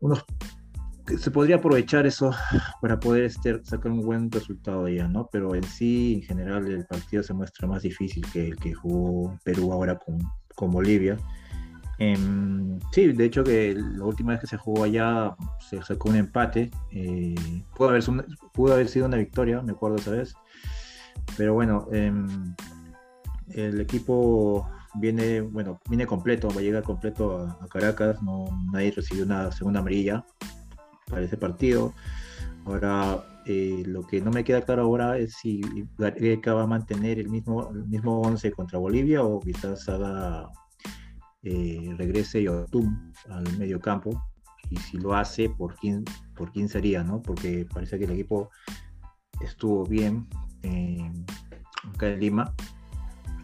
Unos 0.00 0.24
se 1.18 1.30
podría 1.30 1.56
aprovechar 1.56 2.06
eso 2.06 2.32
para 2.80 2.98
poder 2.98 3.24
este, 3.24 3.62
sacar 3.64 3.92
un 3.92 4.00
buen 4.00 4.30
resultado 4.30 4.88
ya, 4.88 5.06
¿no? 5.08 5.28
Pero 5.30 5.54
en 5.54 5.64
sí, 5.64 6.14
en 6.14 6.22
general, 6.22 6.66
el 6.66 6.86
partido 6.86 7.22
se 7.22 7.34
muestra 7.34 7.68
más 7.68 7.82
difícil 7.82 8.24
que 8.32 8.48
el 8.48 8.56
que 8.56 8.72
jugó 8.72 9.38
Perú 9.44 9.72
ahora 9.72 9.98
con, 9.98 10.18
con 10.54 10.70
Bolivia. 10.70 11.18
Em, 11.98 12.80
sí, 12.92 13.12
de 13.12 13.24
hecho 13.24 13.44
que 13.44 13.74
la 13.74 14.04
última 14.04 14.32
vez 14.32 14.40
que 14.40 14.46
se 14.48 14.56
jugó 14.56 14.84
allá 14.84 15.36
se 15.60 15.82
sacó 15.82 16.08
un 16.08 16.16
empate. 16.16 16.70
Eh, 16.90 17.34
pudo, 17.76 17.90
haber, 17.90 18.88
sido 18.88 19.06
una 19.06 19.16
victoria, 19.16 19.60
me 19.62 19.72
acuerdo 19.72 19.96
esa 19.96 20.10
vez. 20.10 20.34
Pero 21.36 21.54
bueno, 21.54 21.88
em, 21.92 22.54
el 23.50 23.80
equipo 23.80 24.68
viene, 24.94 25.40
bueno, 25.40 25.80
viene 25.88 26.06
completo, 26.06 26.48
va 26.48 26.60
a 26.60 26.62
llegar 26.62 26.82
completo 26.82 27.38
a, 27.60 27.68
Caracas, 27.68 28.22
no, 28.22 28.46
nadie 28.72 28.90
recibió 28.92 29.24
una 29.24 29.50
segunda 29.52 29.80
amarilla 29.80 30.24
para 31.08 31.22
ese 31.22 31.36
partido. 31.36 31.92
Ahora, 32.64 33.24
eh, 33.46 33.82
lo 33.86 34.06
que 34.06 34.20
no 34.20 34.30
me 34.30 34.44
queda 34.44 34.62
claro 34.62 34.82
ahora 34.82 35.18
es 35.18 35.34
si 35.34 35.60
Gareca 35.98 36.54
va 36.54 36.62
a 36.62 36.66
mantener 36.66 37.18
el 37.18 37.28
mismo, 37.28 37.70
el 37.70 37.84
mismo 37.86 38.22
11 38.22 38.52
contra 38.52 38.78
Bolivia 38.78 39.22
o 39.22 39.40
quizás 39.40 39.88
haga, 39.88 40.50
eh, 41.42 41.94
regrese 41.98 42.42
Yotun 42.42 43.12
al 43.28 43.58
medio 43.58 43.80
campo. 43.80 44.22
Y 44.70 44.76
si 44.78 44.96
lo 44.96 45.14
hace, 45.14 45.50
¿por 45.50 45.76
quién, 45.76 46.04
¿por 46.34 46.50
quién 46.52 46.68
sería? 46.68 47.04
¿no? 47.04 47.20
Porque 47.20 47.66
parece 47.72 47.98
que 47.98 48.06
el 48.06 48.12
equipo 48.12 48.50
estuvo 49.42 49.84
bien 49.84 50.26
eh, 50.62 51.12
acá 51.92 52.08
en 52.08 52.20
Lima 52.20 52.54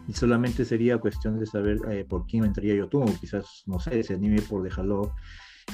y 0.07 0.13
solamente 0.13 0.65
sería 0.65 0.97
cuestión 0.97 1.39
de 1.39 1.45
saber 1.45 1.77
eh, 1.89 2.05
por 2.07 2.25
quién 2.25 2.43
entraría 2.43 2.75
Yotun, 2.75 3.03
o 3.03 3.19
quizás, 3.19 3.63
no 3.65 3.79
sé, 3.79 4.03
se 4.03 4.15
anime 4.15 4.41
por 4.41 4.63
dejarlo 4.63 5.13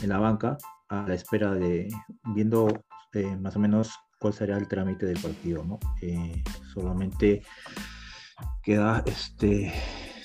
en 0.01 0.09
la 0.09 0.19
banca 0.19 0.57
a 0.89 1.07
la 1.07 1.13
espera 1.13 1.53
de, 1.53 1.87
viendo 2.33 2.67
eh, 3.13 3.35
más 3.37 3.55
o 3.55 3.59
menos 3.59 3.91
cuál 4.19 4.33
será 4.33 4.57
el 4.57 4.67
trámite 4.67 5.05
del 5.05 5.19
partido, 5.19 5.63
¿no? 5.63 5.79
Eh, 6.01 6.43
solamente 6.73 7.43
queda 8.63 9.03
este 9.05 9.73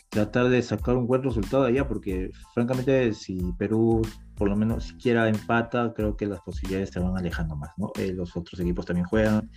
tratar 0.09 0.51
de 0.51 0.63
sacar 0.63 0.97
un 0.97 1.07
buen 1.07 1.23
resultado 1.23 1.65
allá, 1.65 1.89
porque 1.89 2.31
francamente 2.53 3.15
si 3.15 3.41
Perú 3.59 4.03
por 4.37 4.49
lo 4.49 4.57
menos 4.57 4.85
siquiera 4.85 5.29
empata, 5.29 5.95
creo 5.95 6.17
que 6.17 6.27
las 6.27 6.41
posibilidades 6.41 6.91
se 6.91 7.01
van 7.01 7.17
alejando 7.17 7.57
más, 7.57 7.71
¿no? 7.77 7.93
los 8.15 8.37
otros 8.37 8.61
equipos 8.61 8.85
también 8.85 9.07
juegan 9.07 9.49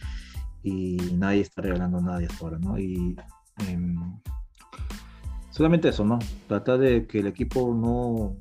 y 0.64 0.98
nadie 1.14 1.42
está 1.42 1.62
regalando 1.62 2.00
nada 2.02 2.20
hasta 2.20 2.44
ahora, 2.44 2.60
¿no? 2.60 2.78
Y 2.78 3.16
em, 3.68 4.20
solamente 5.52 5.90
eso, 5.90 6.04
¿no? 6.04 6.20
Tratar 6.48 6.80
de 6.80 7.06
que 7.06 7.20
el 7.20 7.28
equipo 7.28 7.74
no, 7.74 8.36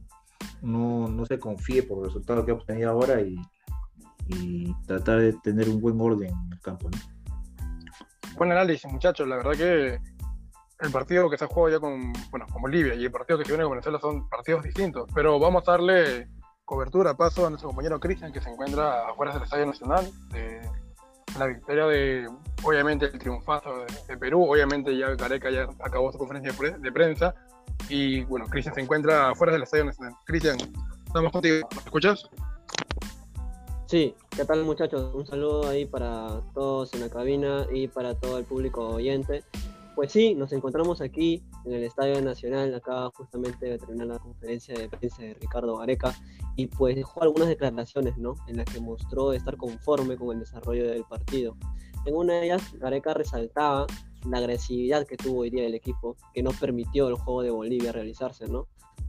no, 0.65 1.27
se 1.27 1.39
confíe 1.39 1.83
por 1.83 1.99
el 1.99 2.05
resultado 2.07 2.45
que 2.45 2.53
ha 2.53 2.55
obtenido 2.55 2.91
ahora 2.91 3.21
y, 3.21 3.37
tratar 4.87 5.21
de 5.21 5.35
tener 5.35 5.69
un 5.69 5.81
buen 5.81 6.01
orden 6.01 6.31
en 6.31 6.53
el 6.53 6.61
campo, 6.61 6.89
¿no? 6.91 6.99
Buen 8.39 8.51
análisis, 8.51 8.91
muchachos. 8.91 9.29
La 9.29 9.37
verdad 9.37 9.53
que 9.53 9.99
el 10.81 10.91
partido 10.91 11.29
que 11.29 11.37
se 11.37 11.45
ha 11.45 11.49
jugado 11.49 11.77
ya 11.77 11.79
con, 11.79 12.13
bueno, 12.31 12.47
con 12.51 12.63
Bolivia 12.63 12.95
y 12.95 13.05
el 13.05 13.13
partido 13.13 13.39
que 13.39 13.45
se 13.45 13.53
viene 13.53 13.65
con 13.65 13.73
Venezuela 13.73 13.99
son 14.01 14.29
partidos 14.29 14.63
distintos. 14.63 15.11
Pero 15.15 15.39
vamos 15.39 15.69
a 15.69 15.73
darle 15.73 16.29
cobertura, 16.65 17.15
paso 17.15 17.47
a 17.47 17.51
nuestro 17.51 17.69
compañero 17.69 18.01
Cristian, 18.01 18.33
que 18.33 18.41
se 18.41 18.49
encuentra 18.49 19.09
afuera 19.09 19.35
del 19.35 19.43
Estadio 19.43 19.67
Nacional. 19.67 20.11
De 20.31 20.63
la 21.39 21.47
victoria 21.47 21.87
de, 21.87 22.29
obviamente, 22.63 23.07
el 23.07 23.19
triunfazo 23.19 23.85
de, 24.09 24.17
Perú. 24.17 24.45
Obviamente 24.51 24.97
ya 24.97 25.17
Careca 25.17 25.51
ya 25.51 25.69
acabó 25.85 26.13
su 26.13 26.19
conferencia 26.19 26.53
de, 26.79 26.93
prensa. 26.93 27.35
Y 27.89 28.25
bueno, 28.25 28.47
Cristian 28.47 28.75
se 28.75 28.81
encuentra 28.81 29.31
afuera 29.31 29.53
del 29.53 29.63
Estadio 29.63 29.85
Nacional. 29.85 30.15
Cristian, 30.25 30.57
estamos 31.07 31.33
contigo. 31.33 31.69
¿Me 31.73 31.79
escuchas? 31.79 32.29
Sí, 33.87 34.15
¿qué 34.31 34.45
tal 34.45 34.65
muchachos? 34.65 35.15
Un 35.15 35.27
saludo 35.27 35.69
ahí 35.69 35.85
para 35.85 36.41
todos 36.55 36.95
en 36.95 37.01
la 37.01 37.11
cabina 37.11 37.67
y 37.73 37.87
para 37.87 38.15
todo 38.15 38.39
el 38.39 38.45
público 38.45 38.89
oyente. 38.89 39.45
Pues 39.95 40.11
sí, 40.11 40.35
nos 40.35 40.53
encontramos 40.53 41.01
aquí 41.01 41.45
en 41.65 41.75
el 41.75 41.85
Estadio 41.85 42.21
Nacional, 42.21 42.75
acá 42.75 43.11
justamente 43.15 43.67
de 43.67 43.79
terminar 43.79 44.09
la 44.09 44.19
conferencia 44.19 44.77
de 44.77 44.89
prensa 44.89 45.23
de 45.23 45.35
Ricardo 45.35 45.77
Gareca, 45.77 46.13
y 46.57 46.67
pues 46.67 46.97
dejó 46.97 47.23
algunas 47.23 47.49
declaraciones, 47.49 48.17
¿no? 48.17 48.35
En 48.49 48.57
las 48.57 48.67
que 48.67 48.81
mostró 48.81 49.33
estar 49.33 49.57
conforme 49.57 50.17
con 50.17 50.33
el 50.33 50.41
desarrollo 50.41 50.89
del 50.89 51.05
partido. 51.05 51.57
En 52.07 52.17
una 52.17 52.35
de 52.35 52.47
ellas, 52.47 52.73
Gareca 52.75 53.15
resaltaba 53.15 53.87
la 54.29 54.39
agresividad 54.39 55.07
que 55.07 55.17
tuvo 55.17 55.41
hoy 55.41 55.51
día 55.51 55.67
el 55.67 55.75
equipo, 55.75 56.17
que 56.33 56.43
no 56.43 56.51
permitió 56.53 57.09
el 57.09 57.15
juego 57.15 57.43
de 57.43 57.51
Bolivia 57.51 57.93
realizarse, 57.93 58.47
¿no? 58.47 58.67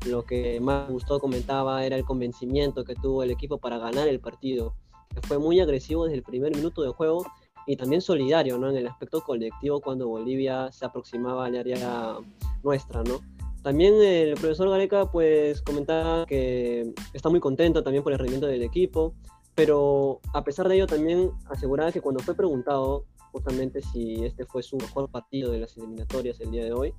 Lo 0.08 0.24
que 0.26 0.60
más 0.60 0.90
gustó 0.90 1.20
comentaba 1.20 1.86
era 1.86 1.96
el 1.96 2.06
convencimiento 2.06 2.84
que 2.84 2.96
tuvo 2.96 3.24
el 3.24 3.32
equipo 3.32 3.58
para 3.58 3.78
ganar 3.78 4.08
el 4.08 4.20
partido, 4.20 4.76
que 5.14 5.22
fue 5.22 5.40
muy 5.40 5.60
agresivo 5.60 6.06
desde 6.06 6.18
el 6.18 6.24
primer 6.24 6.56
minuto 6.56 6.82
de 6.84 6.90
juego 6.90 7.26
y 7.66 7.78
también 7.78 8.02
solidario, 8.02 8.58
¿no? 8.58 8.70
En 8.70 8.78
el 8.78 8.88
aspecto 8.88 9.22
colectivo 9.22 9.82
cuando 9.82 10.08
Bolivia 10.08 10.72
se 10.72 10.86
aproximaba 10.86 11.46
al 11.46 11.56
área 11.56 12.18
nuestra, 12.64 13.04
¿no? 13.04 13.20
También 13.64 13.96
el 13.96 14.36
profesor 14.36 14.70
Gareca 14.70 15.10
pues 15.12 15.62
comentaba 15.64 16.28
que 16.28 16.94
está 17.14 17.30
muy 17.30 17.40
contento 17.40 17.82
también 17.82 18.04
por 18.04 18.14
el 18.14 18.20
rendimiento 18.20 18.46
del 18.46 18.62
equipo, 18.62 19.16
pero 19.56 20.20
a 20.34 20.44
pesar 20.44 20.68
de 20.68 20.76
ello 20.76 20.86
también 20.86 21.32
aseguraba 21.50 21.92
que 21.92 22.02
cuando 22.02 22.22
fue 22.22 22.36
preguntado 22.36 23.06
justamente 23.36 23.82
si 23.82 24.24
este 24.24 24.46
fue 24.46 24.64
su 24.64 24.78
mejor 24.78 25.10
partido 25.10 25.52
de 25.52 25.60
las 25.60 25.76
eliminatorias 25.76 26.40
el 26.40 26.52
día 26.52 26.64
de 26.64 26.72
hoy, 26.72 26.94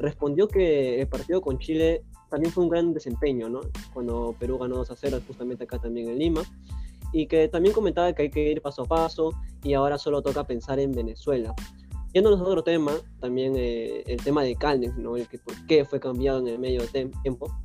respondió 0.00 0.48
que 0.48 1.00
el 1.00 1.06
partido 1.06 1.40
con 1.40 1.60
Chile 1.60 2.02
también 2.28 2.52
fue 2.52 2.64
un 2.64 2.70
gran 2.70 2.92
desempeño, 2.92 3.48
¿no? 3.48 3.60
Cuando 3.94 4.34
Perú 4.40 4.58
ganó 4.58 4.74
2 4.78 4.90
a 4.90 4.96
0, 4.96 5.20
justamente 5.24 5.62
acá 5.62 5.78
también 5.78 6.08
en 6.08 6.18
Lima, 6.18 6.42
y 7.12 7.26
que 7.26 7.46
también 7.46 7.72
comentaba 7.72 8.12
que 8.12 8.22
hay 8.22 8.30
que 8.30 8.50
ir 8.50 8.60
paso 8.60 8.82
a 8.82 8.86
paso 8.86 9.30
y 9.62 9.74
ahora 9.74 9.98
solo 9.98 10.20
toca 10.20 10.42
pensar 10.42 10.80
en 10.80 10.90
Venezuela. 10.90 11.54
Yéndonos 12.12 12.40
a 12.40 12.42
otro 12.42 12.64
tema, 12.64 12.92
también 13.20 13.54
eh, 13.56 14.02
el 14.08 14.20
tema 14.20 14.42
de 14.42 14.56
Calnes, 14.56 14.96
¿no? 14.96 15.16
El 15.16 15.28
que 15.28 15.38
por 15.38 15.54
qué 15.68 15.84
fue 15.84 16.00
cambiado 16.00 16.40
en 16.40 16.48
el 16.48 16.58
medio 16.58 16.82
tiempo. 17.22 17.56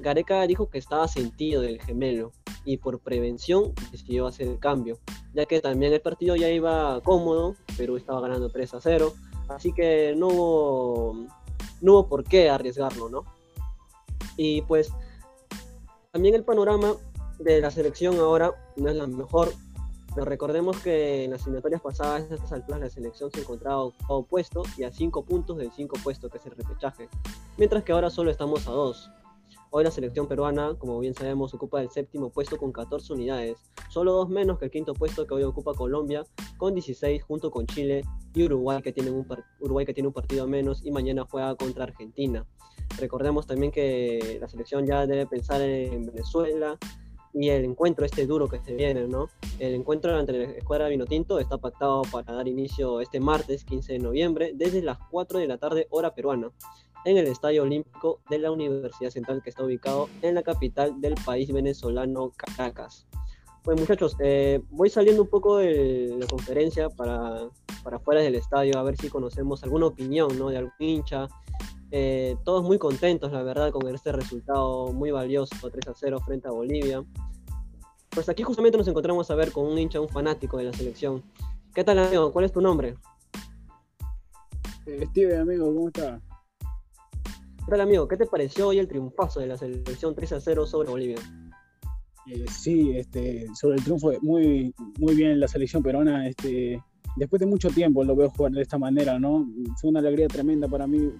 Gareca 0.00 0.44
dijo 0.48 0.68
que 0.68 0.78
estaba 0.78 1.06
sentido 1.06 1.62
del 1.62 1.80
gemelo 1.80 2.32
y 2.64 2.78
por 2.78 2.98
prevención 2.98 3.72
decidió 3.92 4.26
hacer 4.26 4.48
el 4.48 4.58
cambio, 4.58 4.98
ya 5.34 5.46
que 5.46 5.60
también 5.60 5.92
el 5.92 6.00
partido 6.00 6.36
ya 6.36 6.48
iba 6.48 7.00
cómodo, 7.02 7.56
Perú 7.76 7.96
estaba 7.96 8.20
ganando 8.20 8.48
3 8.48 8.74
a 8.74 8.80
0, 8.80 9.12
así 9.48 9.72
que 9.72 10.14
no 10.16 10.28
hubo, 10.28 11.26
no 11.80 12.06
por 12.06 12.24
qué 12.24 12.50
arriesgarlo, 12.50 13.08
¿no? 13.08 13.24
Y 14.36 14.62
pues 14.62 14.92
también 16.12 16.34
el 16.34 16.44
panorama 16.44 16.94
de 17.38 17.60
la 17.60 17.70
selección 17.70 18.18
ahora 18.18 18.52
no 18.76 18.88
es 18.88 18.96
la 18.96 19.06
mejor, 19.06 19.52
pero 20.14 20.24
recordemos 20.24 20.78
que 20.78 21.24
en 21.24 21.32
las 21.32 21.42
eliminatorias 21.42 21.80
pasadas, 21.80 22.24
en 22.24 22.34
estas 22.34 22.52
alturas, 22.52 22.80
la 22.80 22.88
selección 22.88 23.30
se 23.32 23.40
encontraba 23.40 23.90
opuesto 24.08 24.62
y 24.76 24.84
a 24.84 24.92
5 24.92 25.24
puntos 25.24 25.56
del 25.56 25.72
5 25.72 25.96
puesto, 26.04 26.28
que 26.28 26.38
es 26.38 26.46
el 26.46 26.52
repechaje, 26.52 27.08
mientras 27.56 27.82
que 27.82 27.92
ahora 27.92 28.10
solo 28.10 28.30
estamos 28.30 28.68
a 28.68 28.70
2. 28.70 29.10
Hoy 29.76 29.82
la 29.82 29.90
selección 29.90 30.28
peruana, 30.28 30.76
como 30.78 31.00
bien 31.00 31.14
sabemos, 31.14 31.52
ocupa 31.52 31.82
el 31.82 31.90
séptimo 31.90 32.30
puesto 32.30 32.58
con 32.58 32.70
14 32.70 33.12
unidades, 33.12 33.56
solo 33.90 34.12
dos 34.12 34.28
menos 34.28 34.56
que 34.56 34.66
el 34.66 34.70
quinto 34.70 34.94
puesto 34.94 35.26
que 35.26 35.34
hoy 35.34 35.42
ocupa 35.42 35.74
Colombia, 35.74 36.22
con 36.58 36.74
16 36.74 37.24
junto 37.24 37.50
con 37.50 37.66
Chile 37.66 38.04
y 38.34 38.44
Uruguay 38.44 38.80
que, 38.82 38.92
tiene 38.92 39.10
un 39.10 39.26
Uruguay 39.58 39.84
que 39.84 39.92
tiene 39.92 40.06
un 40.06 40.12
partido 40.12 40.46
menos 40.46 40.86
y 40.86 40.92
mañana 40.92 41.26
juega 41.28 41.56
contra 41.56 41.82
Argentina. 41.82 42.46
Recordemos 43.00 43.48
también 43.48 43.72
que 43.72 44.38
la 44.40 44.46
selección 44.46 44.86
ya 44.86 45.08
debe 45.08 45.26
pensar 45.26 45.60
en 45.60 46.06
Venezuela, 46.06 46.78
y 47.36 47.48
el 47.48 47.64
encuentro 47.64 48.06
este 48.06 48.28
duro 48.28 48.46
que 48.46 48.60
se 48.60 48.74
viene, 48.74 49.08
¿no? 49.08 49.28
El 49.58 49.74
encuentro 49.74 50.16
entre 50.20 50.38
la 50.38 50.52
escuadra 50.52 50.86
Vinotinto 50.86 51.40
está 51.40 51.58
pactado 51.58 52.02
para 52.12 52.32
dar 52.32 52.46
inicio 52.46 53.00
este 53.00 53.18
martes 53.18 53.64
15 53.64 53.94
de 53.94 53.98
noviembre 53.98 54.52
desde 54.54 54.82
las 54.82 54.98
4 55.10 55.40
de 55.40 55.48
la 55.48 55.58
tarde 55.58 55.88
hora 55.90 56.14
peruana 56.14 56.52
en 57.04 57.18
el 57.18 57.26
Estadio 57.26 57.62
Olímpico 57.62 58.20
de 58.30 58.38
la 58.38 58.50
Universidad 58.50 59.10
Central 59.10 59.42
que 59.42 59.50
está 59.50 59.64
ubicado 59.64 60.08
en 60.22 60.34
la 60.34 60.42
capital 60.42 61.00
del 61.00 61.14
país 61.24 61.52
venezolano 61.52 62.32
Caracas. 62.36 63.06
Pues 63.62 63.80
muchachos, 63.80 64.16
eh, 64.20 64.60
voy 64.70 64.90
saliendo 64.90 65.22
un 65.22 65.28
poco 65.28 65.56
de 65.56 66.16
la 66.18 66.26
conferencia 66.26 66.90
para, 66.90 67.48
para 67.82 67.98
fuera 67.98 68.20
del 68.20 68.34
estadio 68.34 68.78
a 68.78 68.82
ver 68.82 68.96
si 68.96 69.08
conocemos 69.08 69.62
alguna 69.64 69.86
opinión 69.86 70.38
¿no? 70.38 70.50
de 70.50 70.58
algún 70.58 70.72
hincha, 70.78 71.28
eh, 71.90 72.36
todos 72.44 72.62
muy 72.62 72.78
contentos, 72.78 73.32
la 73.32 73.42
verdad, 73.42 73.70
con 73.70 73.86
este 73.94 74.12
resultado 74.12 74.92
muy 74.92 75.10
valioso, 75.10 75.54
3 75.70 75.88
a 75.88 75.94
0 75.94 76.18
frente 76.26 76.48
a 76.48 76.50
Bolivia. 76.50 77.04
Pues 78.10 78.28
aquí 78.28 78.42
justamente 78.42 78.76
nos 78.76 78.88
encontramos 78.88 79.30
a 79.30 79.34
ver 79.34 79.50
con 79.50 79.66
un 79.66 79.78
hincha, 79.78 80.00
un 80.00 80.08
fanático 80.08 80.58
de 80.58 80.64
la 80.64 80.72
selección. 80.72 81.22
¿Qué 81.74 81.84
tal, 81.84 81.98
amigo? 81.98 82.32
¿Cuál 82.32 82.44
es 82.44 82.52
tu 82.52 82.60
nombre? 82.60 82.96
Eh, 84.86 85.06
Steve, 85.10 85.38
amigo, 85.38 85.66
¿cómo 85.66 85.88
está? 85.88 86.20
¿Qué 87.64 87.70
tal, 87.70 87.80
amigo? 87.80 88.06
¿Qué 88.06 88.18
te 88.18 88.26
pareció 88.26 88.68
hoy 88.68 88.78
el 88.78 88.86
triunfazo 88.86 89.40
de 89.40 89.46
la 89.46 89.56
selección 89.56 90.14
3 90.14 90.32
a 90.32 90.40
0 90.40 90.66
sobre 90.66 90.90
Bolivia? 90.90 91.16
Eh, 92.30 92.44
sí, 92.50 92.92
este, 92.94 93.46
sobre 93.54 93.76
el 93.76 93.84
triunfo, 93.84 94.12
muy, 94.20 94.74
muy 94.98 95.14
bien 95.14 95.40
la 95.40 95.48
selección 95.48 95.82
peruana. 95.82 96.28
Este, 96.28 96.78
después 97.16 97.40
de 97.40 97.46
mucho 97.46 97.70
tiempo 97.70 98.04
lo 98.04 98.14
veo 98.14 98.28
jugar 98.28 98.52
de 98.52 98.60
esta 98.60 98.76
manera, 98.76 99.18
¿no? 99.18 99.48
Fue 99.80 99.88
una 99.88 100.00
alegría 100.00 100.28
tremenda 100.28 100.68
para 100.68 100.86
mí 100.86 101.10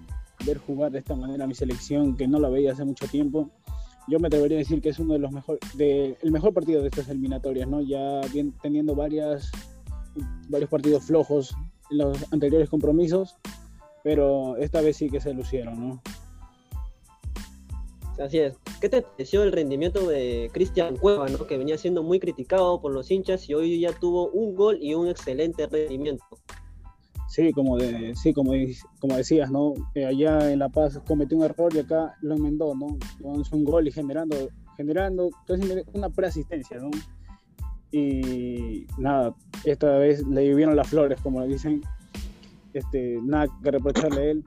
ver 0.44 0.58
jugar 0.58 0.92
de 0.92 0.98
esta 0.98 1.16
manera 1.16 1.44
a 1.44 1.46
mi 1.46 1.54
selección, 1.54 2.14
que 2.14 2.28
no 2.28 2.38
la 2.38 2.50
veía 2.50 2.72
hace 2.72 2.84
mucho 2.84 3.06
tiempo. 3.06 3.48
Yo 4.06 4.20
me 4.20 4.26
atrevería 4.26 4.58
a 4.58 4.60
decir 4.60 4.82
que 4.82 4.90
es 4.90 4.98
uno 4.98 5.14
de 5.14 5.20
los 5.20 5.32
mejores, 5.32 5.60
el 5.78 6.30
mejor 6.30 6.52
partido 6.52 6.82
de 6.82 6.88
estas 6.88 7.08
eliminatorias, 7.08 7.66
¿no? 7.66 7.80
Ya 7.80 8.20
teniendo 8.60 8.94
varias, 8.94 9.50
varios 10.50 10.68
partidos 10.68 11.04
flojos 11.04 11.56
en 11.90 11.98
los 11.98 12.30
anteriores 12.34 12.68
compromisos, 12.68 13.34
pero 14.02 14.58
esta 14.58 14.82
vez 14.82 14.98
sí 14.98 15.08
que 15.08 15.20
se 15.20 15.32
lucieron, 15.32 15.80
¿no? 15.80 16.02
Así 18.18 18.38
es. 18.38 18.56
¿Qué 18.80 18.88
te 18.88 19.02
pareció 19.02 19.42
el 19.42 19.52
rendimiento 19.52 20.06
de 20.06 20.50
Cristian 20.52 20.96
Cueva, 20.96 21.28
¿no? 21.28 21.46
que 21.46 21.58
venía 21.58 21.76
siendo 21.78 22.02
muy 22.02 22.20
criticado 22.20 22.80
por 22.80 22.92
los 22.92 23.10
hinchas 23.10 23.48
y 23.48 23.54
hoy 23.54 23.80
ya 23.80 23.92
tuvo 23.92 24.28
un 24.30 24.54
gol 24.54 24.78
y 24.80 24.94
un 24.94 25.08
excelente 25.08 25.66
rendimiento? 25.66 26.24
Sí, 27.28 27.52
como, 27.52 27.76
de, 27.76 28.14
sí, 28.14 28.32
como, 28.32 28.52
como 29.00 29.16
decías, 29.16 29.50
¿no? 29.50 29.74
Allá 29.96 30.52
en 30.52 30.60
La 30.60 30.68
Paz 30.68 31.00
cometió 31.04 31.36
un 31.36 31.42
error 31.42 31.74
y 31.74 31.80
acá 31.80 32.14
lo 32.20 32.36
enmendó, 32.36 32.74
¿no? 32.76 32.96
Hizo 33.40 33.56
un 33.56 33.64
gol 33.64 33.88
y 33.88 33.90
generando, 33.90 34.36
generando 34.76 35.30
una 35.94 36.10
preasistencia, 36.10 36.78
¿no? 36.78 36.90
Y 37.90 38.86
nada, 38.98 39.34
esta 39.64 39.98
vez 39.98 40.24
le 40.26 40.48
vivieron 40.48 40.76
las 40.76 40.88
flores, 40.88 41.20
como 41.20 41.40
le 41.40 41.48
dicen. 41.48 41.80
Este, 42.72 43.18
nada 43.22 43.46
que 43.62 43.70
reprocharle 43.70 44.20
a 44.20 44.30
él. 44.32 44.44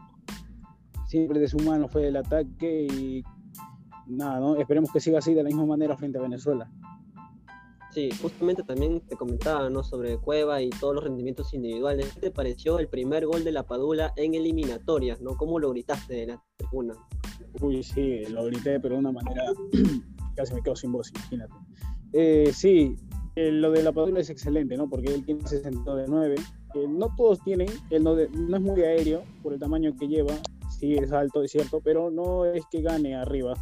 Siempre 1.07 1.39
de 1.39 1.47
su 1.47 1.57
mano 1.59 1.87
fue 1.87 2.07
el 2.09 2.17
ataque 2.17 2.87
y 2.91 3.23
nada, 4.07 4.39
¿no? 4.39 4.55
Esperemos 4.55 4.91
que 4.91 4.99
siga 4.99 5.19
así 5.19 5.33
de 5.33 5.43
la 5.43 5.49
misma 5.49 5.65
manera 5.65 5.97
frente 5.97 6.17
a 6.17 6.21
Venezuela. 6.21 6.69
Sí, 7.91 8.09
justamente 8.21 8.63
también 8.63 9.01
te 9.01 9.15
comentaba, 9.15 9.69
¿no? 9.69 9.83
Sobre 9.83 10.17
Cueva 10.17 10.61
y 10.61 10.69
todos 10.69 10.93
los 10.93 11.03
rendimientos 11.03 11.53
individuales. 11.53 12.13
¿Qué 12.13 12.19
te 12.21 12.31
pareció 12.31 12.79
el 12.79 12.87
primer 12.87 13.25
gol 13.25 13.43
de 13.43 13.51
la 13.51 13.63
Padula 13.63 14.13
en 14.17 14.35
eliminatorias, 14.35 15.21
¿no? 15.21 15.35
¿Cómo 15.35 15.57
lo 15.57 15.71
gritaste 15.71 16.13
de 16.13 16.27
la 16.27 16.43
tribuna? 16.57 16.93
Uy, 17.61 17.81
sí, 17.81 18.25
lo 18.25 18.45
grité, 18.45 18.79
pero 18.79 18.95
de 18.95 18.99
una 18.99 19.11
manera 19.11 19.43
casi 20.35 20.53
me 20.53 20.61
quedo 20.61 20.75
sin 20.75 20.91
voz, 20.91 21.11
imagínate. 21.15 21.53
Eh, 22.13 22.51
sí, 22.53 22.95
eh, 23.35 23.51
lo 23.51 23.71
de 23.71 23.81
la 23.81 23.91
Padula 23.91 24.19
es 24.19 24.29
excelente, 24.29 24.77
¿no? 24.77 24.89
Porque 24.89 25.13
él 25.13 25.25
tiene 25.25 25.41
ese 25.43 25.61
sentido 25.61 25.95
de 25.95 26.07
9. 26.07 26.35
no 26.89 27.15
todos 27.15 27.41
tienen, 27.43 27.69
él 27.89 28.03
no, 28.03 28.15
no 28.15 28.57
es 28.57 28.63
muy 28.63 28.81
aéreo 28.81 29.23
por 29.41 29.53
el 29.53 29.59
tamaño 29.59 29.95
que 29.97 30.07
lleva, 30.07 30.35
sí 30.69 30.93
es 30.93 31.11
alto, 31.11 31.41
es 31.41 31.51
cierto, 31.51 31.81
pero 31.83 32.11
no 32.11 32.45
es 32.45 32.63
que 32.69 32.81
gane 32.81 33.15
arriba 33.15 33.55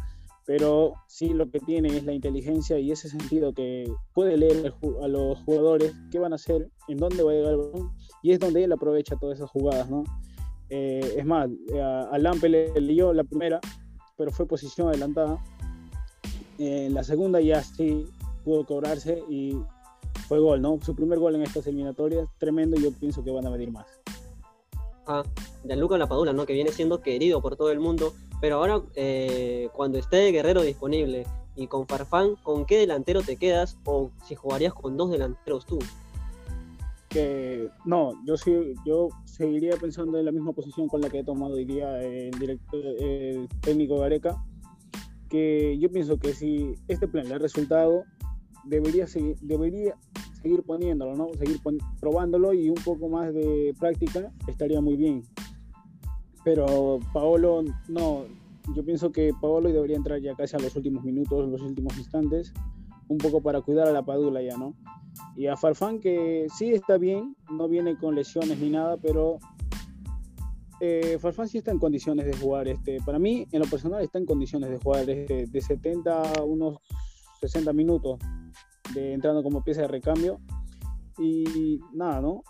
pero 0.46 0.94
sí 1.08 1.30
lo 1.30 1.50
que 1.50 1.58
tiene 1.58 1.96
es 1.96 2.04
la 2.04 2.12
inteligencia 2.12 2.78
y 2.78 2.92
ese 2.92 3.08
sentido 3.08 3.52
que 3.52 3.92
puede 4.14 4.36
leer 4.36 4.72
a 5.02 5.08
los 5.08 5.38
jugadores 5.40 5.92
qué 6.12 6.20
van 6.20 6.32
a 6.32 6.36
hacer, 6.36 6.70
en 6.86 6.98
dónde 6.98 7.24
va 7.24 7.32
a 7.32 7.34
llegar 7.34 7.52
el 7.52 7.58
balón, 7.58 7.92
y 8.22 8.30
es 8.30 8.38
donde 8.38 8.62
él 8.62 8.72
aprovecha 8.72 9.16
todas 9.16 9.38
esas 9.38 9.50
jugadas, 9.50 9.90
¿no? 9.90 10.04
Eh, 10.70 11.16
es 11.18 11.26
más, 11.26 11.50
a, 11.80 12.16
Lampe 12.18 12.48
le 12.48 12.80
leyó 12.80 13.12
la 13.12 13.24
primera, 13.24 13.60
pero 14.16 14.30
fue 14.30 14.46
posición 14.46 14.88
adelantada. 14.88 15.42
En 16.58 16.94
la 16.94 17.02
segunda 17.02 17.40
ya 17.40 17.62
sí 17.62 18.06
pudo 18.44 18.64
cobrarse 18.64 19.22
y 19.28 19.56
fue 20.28 20.38
gol, 20.38 20.62
¿no? 20.62 20.78
Su 20.80 20.94
primer 20.94 21.18
gol 21.18 21.34
en 21.34 21.42
estas 21.42 21.66
eliminatorias, 21.66 22.28
tremendo, 22.38 22.78
y 22.78 22.84
yo 22.84 22.92
pienso 22.92 23.22
que 23.24 23.32
van 23.32 23.46
a 23.46 23.50
medir 23.50 23.72
más. 23.72 23.86
Ah, 25.08 25.24
Gianluca 25.64 25.98
Lapadula, 25.98 26.32
¿no? 26.32 26.46
Que 26.46 26.52
viene 26.52 26.70
siendo 26.70 27.00
querido 27.00 27.40
por 27.42 27.56
todo 27.56 27.70
el 27.70 27.80
mundo 27.80 28.12
pero 28.40 28.56
ahora, 28.56 28.82
eh, 28.94 29.68
cuando 29.72 29.98
esté 29.98 30.30
Guerrero 30.30 30.62
disponible 30.62 31.26
y 31.54 31.66
con 31.66 31.86
Farfán, 31.86 32.36
¿con 32.42 32.66
qué 32.66 32.78
delantero 32.78 33.22
te 33.22 33.36
quedas 33.36 33.78
o 33.84 34.10
si 34.24 34.34
jugarías 34.34 34.74
con 34.74 34.96
dos 34.96 35.10
delanteros 35.10 35.64
tú? 35.66 35.78
No, 37.84 38.12
yo 38.26 38.36
sí, 38.36 38.52
yo 38.84 39.08
seguiría 39.24 39.76
pensando 39.76 40.18
en 40.18 40.24
la 40.26 40.32
misma 40.32 40.52
posición 40.52 40.88
con 40.88 41.00
la 41.00 41.08
que 41.08 41.20
he 41.20 41.24
tomado 41.24 41.54
hoy 41.54 41.62
el 41.62 42.30
director, 42.32 42.80
el 43.00 43.48
técnico 43.60 43.98
Gareca, 43.98 44.36
que 45.30 45.78
yo 45.78 45.90
pienso 45.90 46.18
que 46.18 46.34
si 46.34 46.74
este 46.88 47.08
plan 47.08 47.28
le 47.28 47.34
ha 47.34 47.38
resultado, 47.38 48.04
debería 48.64 49.06
seguir, 49.06 49.36
debería 49.40 49.94
seguir 50.42 50.62
poniéndolo, 50.62 51.14
¿no? 51.16 51.32
Seguir 51.38 51.58
probándolo 52.00 52.52
y 52.52 52.68
un 52.68 52.82
poco 52.84 53.08
más 53.08 53.32
de 53.32 53.74
práctica 53.78 54.30
estaría 54.46 54.80
muy 54.80 54.96
bien 54.96 55.22
pero 56.46 57.00
Paolo 57.12 57.64
no, 57.88 58.24
yo 58.72 58.84
pienso 58.84 59.10
que 59.10 59.32
Paolo 59.40 59.68
debería 59.72 59.96
entrar 59.96 60.20
ya 60.20 60.36
casi 60.36 60.54
a 60.54 60.60
los 60.60 60.76
últimos 60.76 61.02
minutos, 61.02 61.48
los 61.48 61.60
últimos 61.60 61.98
instantes, 61.98 62.54
un 63.08 63.18
poco 63.18 63.42
para 63.42 63.62
cuidar 63.62 63.88
a 63.88 63.90
la 63.90 64.04
Padula 64.04 64.40
ya, 64.40 64.56
¿no? 64.56 64.72
Y 65.34 65.48
a 65.48 65.56
Farfán 65.56 65.98
que 65.98 66.46
sí 66.56 66.70
está 66.70 66.98
bien, 66.98 67.34
no 67.50 67.66
viene 67.66 67.98
con 67.98 68.14
lesiones 68.14 68.60
ni 68.60 68.70
nada, 68.70 68.96
pero 68.96 69.40
eh, 70.80 71.18
Farfán 71.18 71.48
sí 71.48 71.58
está 71.58 71.72
en 71.72 71.80
condiciones 71.80 72.26
de 72.26 72.36
jugar. 72.36 72.68
Este, 72.68 72.98
para 73.04 73.18
mí, 73.18 73.48
en 73.50 73.58
lo 73.58 73.66
personal, 73.66 74.04
está 74.04 74.18
en 74.18 74.26
condiciones 74.26 74.70
de 74.70 74.78
jugar 74.78 75.10
este, 75.10 75.46
de 75.46 75.60
70 75.60 76.22
a 76.30 76.44
unos 76.44 76.76
60 77.40 77.72
minutos, 77.72 78.20
de 78.94 79.14
entrando 79.14 79.42
como 79.42 79.64
pieza 79.64 79.80
de 79.80 79.88
recambio. 79.88 80.38
Y 81.18 81.80
nada, 81.92 82.20
¿no? 82.20 82.44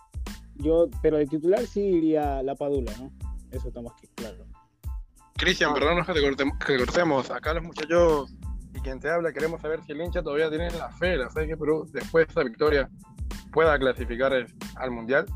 Yo, 0.57 0.91
pero 1.01 1.17
de 1.17 1.25
titular 1.25 1.65
sí 1.65 1.81
iría 1.81 2.43
la 2.43 2.57
Padula, 2.57 2.93
¿no? 3.01 3.26
Eso 3.51 3.69
está 3.69 3.83
más 3.83 3.93
que 4.01 4.09
claro. 4.09 4.47
Cristian, 5.37 5.75
perdón 5.75 6.05
que 6.05 6.13
te, 6.15 6.79
cortemos. 6.79 7.31
Acá 7.31 7.55
los 7.55 7.65
muchachos 7.65 8.35
y 8.75 8.81
quien 8.81 9.01
te 9.01 9.11
habla 9.11 9.33
queremos 9.33 9.61
saber 9.61 9.83
si 9.85 9.93
el 9.93 10.01
hincha 10.01 10.23
todavía 10.23 10.49
tiene 10.49 10.71
la 10.71 10.91
fe, 10.91 11.17
la 11.17 11.31
fe 11.31 11.47
que 11.47 11.57
Perú, 11.57 11.89
después 11.93 12.27
de 12.27 12.31
esta 12.31 12.43
victoria, 12.43 12.91
pueda 13.53 13.79
clasificar 13.79 14.33
al 14.77 14.91
Mundial. 14.91 15.27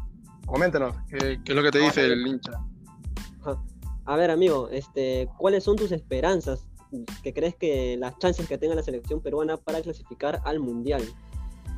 Coméntanos, 0.47 0.97
¿qué, 1.09 1.39
es 1.45 1.55
lo 1.55 1.63
que 1.63 1.71
te 1.71 1.79
dice 1.79 2.05
el 2.07 2.27
hincha? 2.27 2.53
A 4.07 4.17
ver, 4.17 4.31
amigo, 4.31 4.69
este, 4.71 5.29
¿cuáles 5.39 5.63
son 5.65 5.77
tus 5.77 5.93
esperanzas? 5.93 6.67
¿Qué 7.23 7.33
crees 7.33 7.55
que 7.55 7.97
las 7.97 8.19
chances 8.19 8.49
que 8.49 8.59
tenga 8.59 8.75
la 8.75 8.83
selección 8.83 9.21
peruana 9.23 9.57
para 9.57 9.81
clasificar 9.81 10.41
al 10.45 10.59
Mundial? 10.59 11.03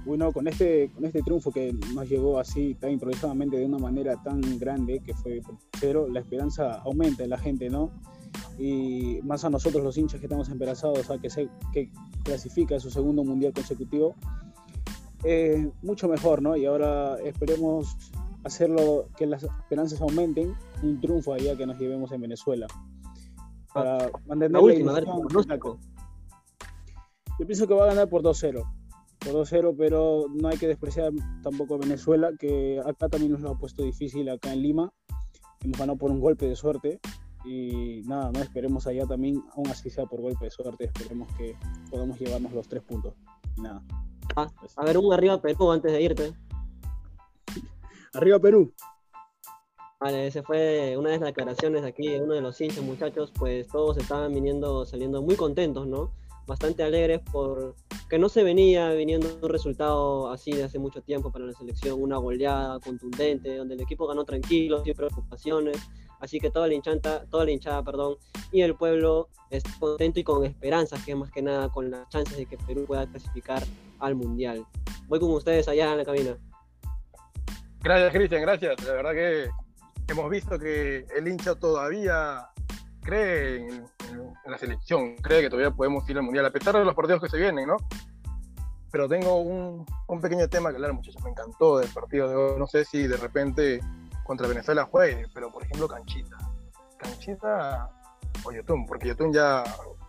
Bueno, 0.05 0.33
con 0.33 0.49
este, 0.49 0.91
con 0.93 1.05
este 1.05 1.23
triunfo 1.23 1.53
que 1.53 1.73
nos 1.95 2.09
llegó 2.09 2.39
así 2.39 2.75
tan 2.75 2.91
improvisadamente 2.91 3.57
de 3.57 3.67
una 3.67 3.79
manera 3.79 4.21
tan 4.23 4.41
grande 4.59 5.01
que 5.01 5.15
fue 5.15 5.41
cero, 5.79 6.09
la 6.11 6.21
esperanza 6.21 6.81
aumenta 6.81 7.23
en 7.23 7.31
la 7.31 7.39
gente, 7.39 7.71
¿no? 7.71 7.91
Y 8.59 9.21
más 9.23 9.45
a 9.45 9.51
nosotros 9.51 9.83
los 9.85 9.97
hinchas 9.97 10.21
que 10.21 10.27
estamos 10.27 10.49
embarazados 10.49 11.09
a 11.11 11.19
que, 11.19 11.31
se, 11.31 11.49
que 11.73 11.91
clasifica 12.25 12.81
su 12.81 12.91
segundo 12.91 13.23
mundial 13.23 13.53
consecutivo, 13.53 14.15
eh, 15.25 15.71
mucho 15.83 16.09
mejor, 16.09 16.43
¿no? 16.43 16.57
Y 16.57 16.67
ahora 16.67 17.17
esperemos 17.25 17.97
hacerlo, 18.43 19.09
que 19.17 19.27
las 19.27 19.45
esperanzas 19.45 20.01
aumenten, 20.01 20.55
un 20.83 21.01
triunfo 21.01 21.33
allá 21.33 21.57
que 21.57 21.65
nos 21.65 21.79
llevemos 21.79 22.11
en 22.11 22.23
Venezuela. 22.23 22.67
Para 23.73 24.11
mantener 24.27 24.51
la, 24.51 24.61
última, 24.61 25.01
Yo 27.39 27.47
pienso 27.47 27.67
que 27.69 27.75
va 27.75 27.85
a 27.85 27.89
ganar 27.89 28.09
por 28.09 28.23
2-0 28.23 28.82
por 29.25 29.35
2-0, 29.35 29.75
pero 29.77 30.27
no 30.33 30.49
hay 30.49 30.59
que 30.59 30.69
despreciar 30.69 31.13
tampoco 31.43 31.75
a 31.75 31.79
Venezuela, 31.79 32.31
que 32.39 32.81
acá 32.85 33.09
también 33.09 33.33
nos 33.33 33.41
lo 33.41 33.51
ha 33.51 33.59
puesto 33.59 33.83
difícil 33.83 34.29
acá 34.29 34.53
en 34.53 34.63
Lima. 34.63 34.93
Hemos 35.63 35.79
ganado 35.79 35.99
por 35.99 36.11
un 36.11 36.21
golpe 36.21 36.47
de 36.47 36.57
suerte 36.57 37.01
y 37.45 38.03
nada, 38.07 38.31
no 38.33 38.41
esperemos 38.41 38.87
allá 38.87 39.07
también, 39.07 39.43
aún 39.55 39.69
así 39.69 39.91
sea 39.91 40.07
por 40.07 40.21
golpe 40.21 40.45
de 40.45 40.51
suerte, 40.51 40.85
esperemos 40.85 41.29
que 41.37 41.57
podamos 41.91 42.19
llevarnos 42.19 42.53
los 42.53 42.69
tres 42.69 42.83
puntos. 42.83 43.15
nada. 43.57 43.83
Ah, 44.37 44.51
a 44.77 44.85
ver, 44.85 44.99
un 44.99 45.13
arriba 45.13 45.41
Perú 45.41 45.71
antes 45.71 45.93
de 45.93 46.03
irte. 46.03 46.33
arriba 48.15 48.39
Perú. 48.39 48.73
Vale, 50.01 50.27
ese 50.27 50.43
fue 50.43 50.97
una 50.97 51.11
de 51.11 51.19
las 51.19 51.29
declaraciones 51.29 51.85
aquí 51.85 52.09
de 52.09 52.21
uno 52.21 52.35
de 52.35 52.41
los 52.41 52.61
hinchas, 52.61 52.83
muchachos, 52.83 53.33
pues 53.39 53.69
todos 53.69 53.99
estaban 53.99 54.35
viniendo, 54.35 54.85
saliendo 54.85 55.23
muy 55.23 55.37
contentos, 55.37 55.87
¿no? 55.87 56.11
Bastante 56.47 56.83
alegres 56.83 57.21
por 57.31 57.77
que 58.13 58.19
no 58.19 58.29
se 58.29 58.43
venía 58.43 58.91
viniendo 58.91 59.39
un 59.41 59.49
resultado 59.49 60.31
así 60.31 60.53
de 60.53 60.65
hace 60.65 60.79
mucho 60.79 61.01
tiempo 61.01 61.33
para 61.33 61.47
la 61.47 61.55
selección, 61.55 61.99
una 61.99 62.19
goleada 62.19 62.79
contundente, 62.79 63.57
donde 63.57 63.73
el 63.75 63.81
equipo 63.81 64.07
ganó 64.07 64.23
tranquilo, 64.27 64.85
sin 64.85 64.93
preocupaciones, 64.93 65.79
así 66.21 66.39
que 66.39 66.51
toda 66.51 66.69
la 66.69 66.75
hinchada, 66.75 67.25
toda 67.31 67.47
la 67.47 67.53
hinchada, 67.53 67.83
perdón, 67.83 68.19
y 68.51 68.61
el 68.61 68.75
pueblo 68.75 69.31
está 69.49 69.71
contento 69.81 70.21
y 70.21 70.25
con 70.25 70.45
esperanzas, 70.45 71.03
que 71.07 71.13
es 71.13 71.17
más 71.17 71.31
que 71.31 71.41
nada 71.41 71.71
con 71.71 71.91
las 71.91 72.07
chances 72.11 72.37
de 72.37 72.45
que 72.45 72.59
Perú 72.59 72.85
pueda 72.87 73.07
clasificar 73.07 73.63
al 73.99 74.15
Mundial. 74.15 74.67
Voy 75.09 75.19
con 75.19 75.31
ustedes 75.31 75.67
allá 75.69 75.93
en 75.93 75.97
la 75.97 76.05
cabina. 76.05 76.37
Gracias, 77.83 78.13
Cristian, 78.13 78.43
gracias. 78.43 78.85
La 78.85 78.93
verdad 78.93 79.13
que 79.13 79.49
hemos 80.13 80.29
visto 80.29 80.59
que 80.59 81.07
el 81.17 81.29
hincha 81.29 81.55
todavía 81.55 82.47
cree 83.01 83.69
en, 83.69 83.87
la 84.47 84.59
selección, 84.59 85.17
cree 85.17 85.41
que 85.41 85.51
todavía 85.51 85.71
podemos 85.71 86.09
ir 86.09 86.17
al 86.17 86.25
mundial, 86.25 86.47
a 86.47 86.51
pesar 86.51 86.77
de 86.77 86.85
los 86.85 86.95
partidos 86.95 87.23
que 87.23 87.29
se 87.29 87.39
vienen, 87.39 87.67
¿no? 87.67 87.77
Pero 88.91 89.09
tengo 89.09 89.41
un, 89.41 89.87
un 90.07 90.21
pequeño 90.21 90.49
tema 90.49 90.71
que 90.71 90.77
hablar, 90.77 90.93
muchachos. 90.93 91.23
Me 91.25 91.31
encantó 91.31 91.79
del 91.79 91.89
partido 91.89 92.29
de 92.29 92.37
hoy. 92.37 92.59
No 92.59 92.67
sé 92.67 92.85
si 92.85 93.07
de 93.07 93.17
repente 93.17 93.81
contra 94.25 94.47
Venezuela 94.47 94.85
juegue, 94.85 95.27
pero 95.33 95.51
por 95.51 95.63
ejemplo, 95.63 95.89
Canchita. 95.89 96.37
Canchita 96.99 97.91
o 98.45 98.53
Yotun, 98.53 98.87
porque 98.87 99.09
Yotun 99.09 99.33
ya, 99.33 99.65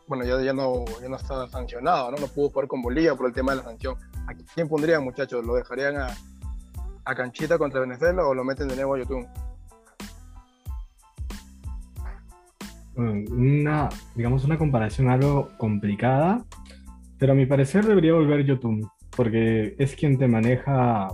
bueno, 0.07 0.25
ya, 0.25 0.41
ya, 0.41 0.51
no, 0.51 0.83
ya 1.01 1.07
no 1.07 1.15
está 1.15 1.47
sancionado, 1.47 2.11
¿no? 2.11 2.17
No 2.17 2.27
pudo 2.27 2.49
jugar 2.49 2.67
con 2.67 2.81
Bolivia 2.81 3.15
por 3.15 3.27
el 3.27 3.33
tema 3.33 3.53
de 3.53 3.59
la 3.59 3.63
sanción. 3.63 3.95
¿A 4.27 4.33
quién 4.53 4.67
pondrían, 4.67 5.03
muchachos? 5.03 5.45
¿Lo 5.45 5.55
dejarían 5.55 5.97
a, 5.97 6.07
a 7.05 7.15
Canchita 7.15 7.57
contra 7.57 7.79
Venezuela 7.79 8.25
o 8.25 8.33
lo 8.33 8.43
meten 8.43 8.67
de 8.67 8.75
nuevo 8.75 8.95
a 8.95 8.99
Yotun? 8.99 9.27
Una, 12.95 13.89
digamos, 14.15 14.43
una 14.43 14.57
comparación 14.57 15.09
algo 15.09 15.49
complicada, 15.57 16.45
pero 17.17 17.33
a 17.33 17.35
mi 17.35 17.45
parecer 17.45 17.85
debería 17.85 18.13
volver 18.13 18.45
Yotun, 18.45 18.87
porque 19.15 19.75
es 19.77 19.95
quien 19.95 20.17
te 20.17 20.27
maneja 20.27 21.09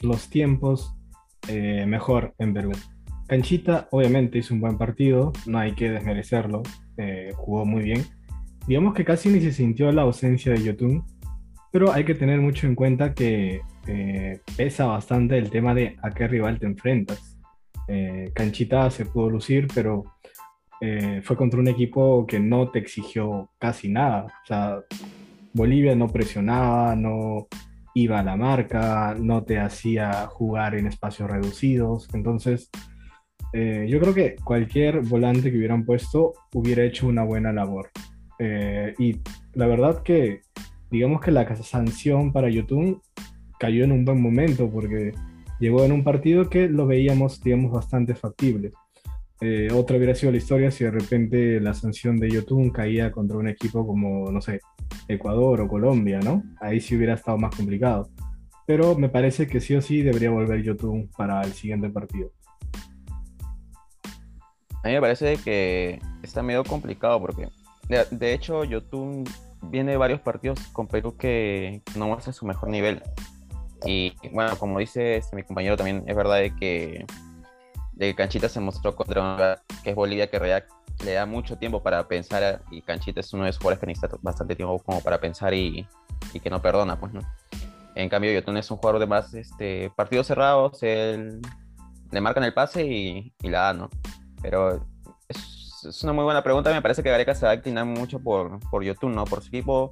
los 0.00 0.28
tiempos 0.28 0.94
eh, 1.48 1.86
mejor 1.86 2.34
en 2.38 2.54
Perú. 2.54 2.72
Canchita 3.28 3.88
obviamente 3.90 4.38
hizo 4.38 4.54
un 4.54 4.60
buen 4.60 4.76
partido, 4.76 5.32
no 5.46 5.58
hay 5.58 5.72
que 5.72 5.90
desmerecerlo, 5.90 6.62
eh, 6.98 7.30
jugó 7.34 7.64
muy 7.64 7.82
bien, 7.82 8.04
digamos 8.66 8.94
que 8.94 9.04
casi 9.04 9.28
ni 9.28 9.40
se 9.40 9.52
sintió 9.52 9.90
la 9.92 10.02
ausencia 10.02 10.52
de 10.52 10.62
Yotun, 10.62 11.04
pero 11.72 11.90
hay 11.92 12.04
que 12.04 12.14
tener 12.14 12.40
mucho 12.40 12.66
en 12.66 12.74
cuenta 12.74 13.14
que 13.14 13.62
eh, 13.86 14.40
pesa 14.56 14.86
bastante 14.86 15.38
el 15.38 15.50
tema 15.50 15.74
de 15.74 15.96
a 16.02 16.10
qué 16.10 16.28
rival 16.28 16.58
te 16.58 16.66
enfrentas. 16.66 17.38
Eh, 17.88 18.30
Canchita 18.34 18.90
se 18.90 19.06
pudo 19.06 19.30
lucir, 19.30 19.66
pero 19.74 20.04
eh, 20.84 21.20
fue 21.22 21.36
contra 21.36 21.60
un 21.60 21.68
equipo 21.68 22.26
que 22.26 22.40
no 22.40 22.68
te 22.72 22.80
exigió 22.80 23.48
casi 23.60 23.88
nada. 23.88 24.24
O 24.24 24.46
sea, 24.46 24.80
Bolivia 25.52 25.94
no 25.94 26.08
presionaba, 26.08 26.96
no 26.96 27.46
iba 27.94 28.18
a 28.18 28.24
la 28.24 28.36
marca, 28.36 29.14
no 29.16 29.44
te 29.44 29.60
hacía 29.60 30.26
jugar 30.26 30.74
en 30.74 30.88
espacios 30.88 31.30
reducidos. 31.30 32.08
Entonces, 32.14 32.68
eh, 33.52 33.86
yo 33.88 34.00
creo 34.00 34.12
que 34.12 34.34
cualquier 34.42 35.02
volante 35.02 35.52
que 35.52 35.56
hubieran 35.56 35.84
puesto 35.84 36.32
hubiera 36.52 36.82
hecho 36.82 37.06
una 37.06 37.22
buena 37.22 37.52
labor. 37.52 37.90
Eh, 38.40 38.92
y 38.98 39.20
la 39.54 39.68
verdad 39.68 40.02
que, 40.02 40.40
digamos 40.90 41.20
que 41.20 41.30
la 41.30 41.54
sanción 41.62 42.32
para 42.32 42.50
YouTube 42.50 43.00
cayó 43.60 43.84
en 43.84 43.92
un 43.92 44.04
buen 44.04 44.20
momento 44.20 44.68
porque 44.68 45.12
llegó 45.60 45.84
en 45.84 45.92
un 45.92 46.02
partido 46.02 46.50
que 46.50 46.68
lo 46.68 46.88
veíamos, 46.88 47.40
digamos, 47.40 47.70
bastante 47.70 48.16
factible. 48.16 48.72
Eh, 49.44 49.66
otra 49.72 49.96
hubiera 49.96 50.14
sido 50.14 50.30
la 50.30 50.38
historia 50.38 50.70
si 50.70 50.84
de 50.84 50.92
repente 50.92 51.58
la 51.58 51.74
sanción 51.74 52.16
de 52.16 52.30
YouTube 52.30 52.70
caía 52.70 53.10
contra 53.10 53.36
un 53.36 53.48
equipo 53.48 53.84
como, 53.84 54.30
no 54.30 54.40
sé, 54.40 54.60
Ecuador 55.08 55.60
o 55.62 55.66
Colombia, 55.66 56.20
¿no? 56.20 56.44
Ahí 56.60 56.80
sí 56.80 56.94
hubiera 56.94 57.14
estado 57.14 57.38
más 57.38 57.52
complicado. 57.56 58.08
Pero 58.68 58.96
me 58.96 59.08
parece 59.08 59.48
que 59.48 59.60
sí 59.60 59.74
o 59.74 59.82
sí 59.82 60.02
debería 60.02 60.30
volver 60.30 60.62
YouTube 60.62 61.10
para 61.16 61.42
el 61.42 61.52
siguiente 61.54 61.90
partido. 61.90 62.30
A 64.84 64.86
mí 64.86 64.94
me 64.94 65.00
parece 65.00 65.36
que 65.38 65.98
está 66.22 66.44
medio 66.44 66.62
complicado 66.62 67.20
porque, 67.20 67.48
de, 68.12 68.34
hecho, 68.34 68.62
YouTube 68.62 69.28
viene 69.62 69.90
de 69.90 69.96
varios 69.96 70.20
partidos 70.20 70.60
con 70.68 70.86
Perú 70.86 71.16
que 71.16 71.82
no 71.96 72.06
muestra 72.06 72.32
su 72.32 72.46
mejor 72.46 72.68
nivel. 72.68 73.02
Y 73.84 74.12
bueno, 74.30 74.56
como 74.56 74.78
dice 74.78 75.16
este, 75.16 75.34
mi 75.34 75.42
compañero 75.42 75.76
también, 75.76 76.04
es 76.06 76.14
verdad 76.14 76.36
de 76.36 76.54
que, 76.54 77.06
de 78.06 78.14
Canchita 78.14 78.48
se 78.48 78.60
mostró 78.60 78.94
contra 78.96 79.62
que 79.84 79.90
es 79.90 79.96
Bolivia, 79.96 80.28
que 80.28 80.38
le 81.04 81.12
da 81.12 81.26
mucho 81.26 81.56
tiempo 81.56 81.82
para 81.82 82.06
pensar 82.08 82.62
y 82.70 82.82
Canchita 82.82 83.20
es 83.20 83.32
uno 83.32 83.44
de 83.44 83.50
esos 83.50 83.60
jugadores 83.60 83.80
que 83.80 83.86
necesita 83.86 84.16
bastante 84.20 84.56
tiempo 84.56 84.78
como 84.80 85.00
para 85.00 85.20
pensar 85.20 85.54
y, 85.54 85.86
y 86.32 86.40
que 86.40 86.50
no 86.50 86.60
perdona, 86.60 86.98
pues, 86.98 87.12
¿no? 87.12 87.20
En 87.94 88.08
cambio, 88.08 88.32
Yotun 88.32 88.56
es 88.56 88.70
un 88.70 88.78
jugador 88.78 89.00
de 89.00 89.06
más 89.06 89.34
este, 89.34 89.90
partidos 89.96 90.26
cerrados, 90.26 90.82
él 90.82 91.40
le 92.10 92.20
marcan 92.20 92.44
el 92.44 92.54
pase 92.54 92.84
y, 92.86 93.34
y 93.42 93.48
la 93.48 93.60
da, 93.60 93.74
¿no? 93.74 93.90
Pero 94.40 94.86
es, 95.28 96.02
una 96.02 96.12
muy 96.12 96.24
buena 96.24 96.42
pregunta. 96.42 96.70
Me 96.72 96.82
parece 96.82 97.02
que 97.02 97.10
Gareca 97.10 97.34
se 97.34 97.46
va 97.46 97.52
a 97.52 97.54
inclinar 97.54 97.84
mucho 97.84 98.20
por, 98.20 98.58
por 98.70 98.82
YouTube, 98.82 99.10
¿no? 99.10 99.24
Por 99.24 99.42
su 99.42 99.48
equipo 99.48 99.90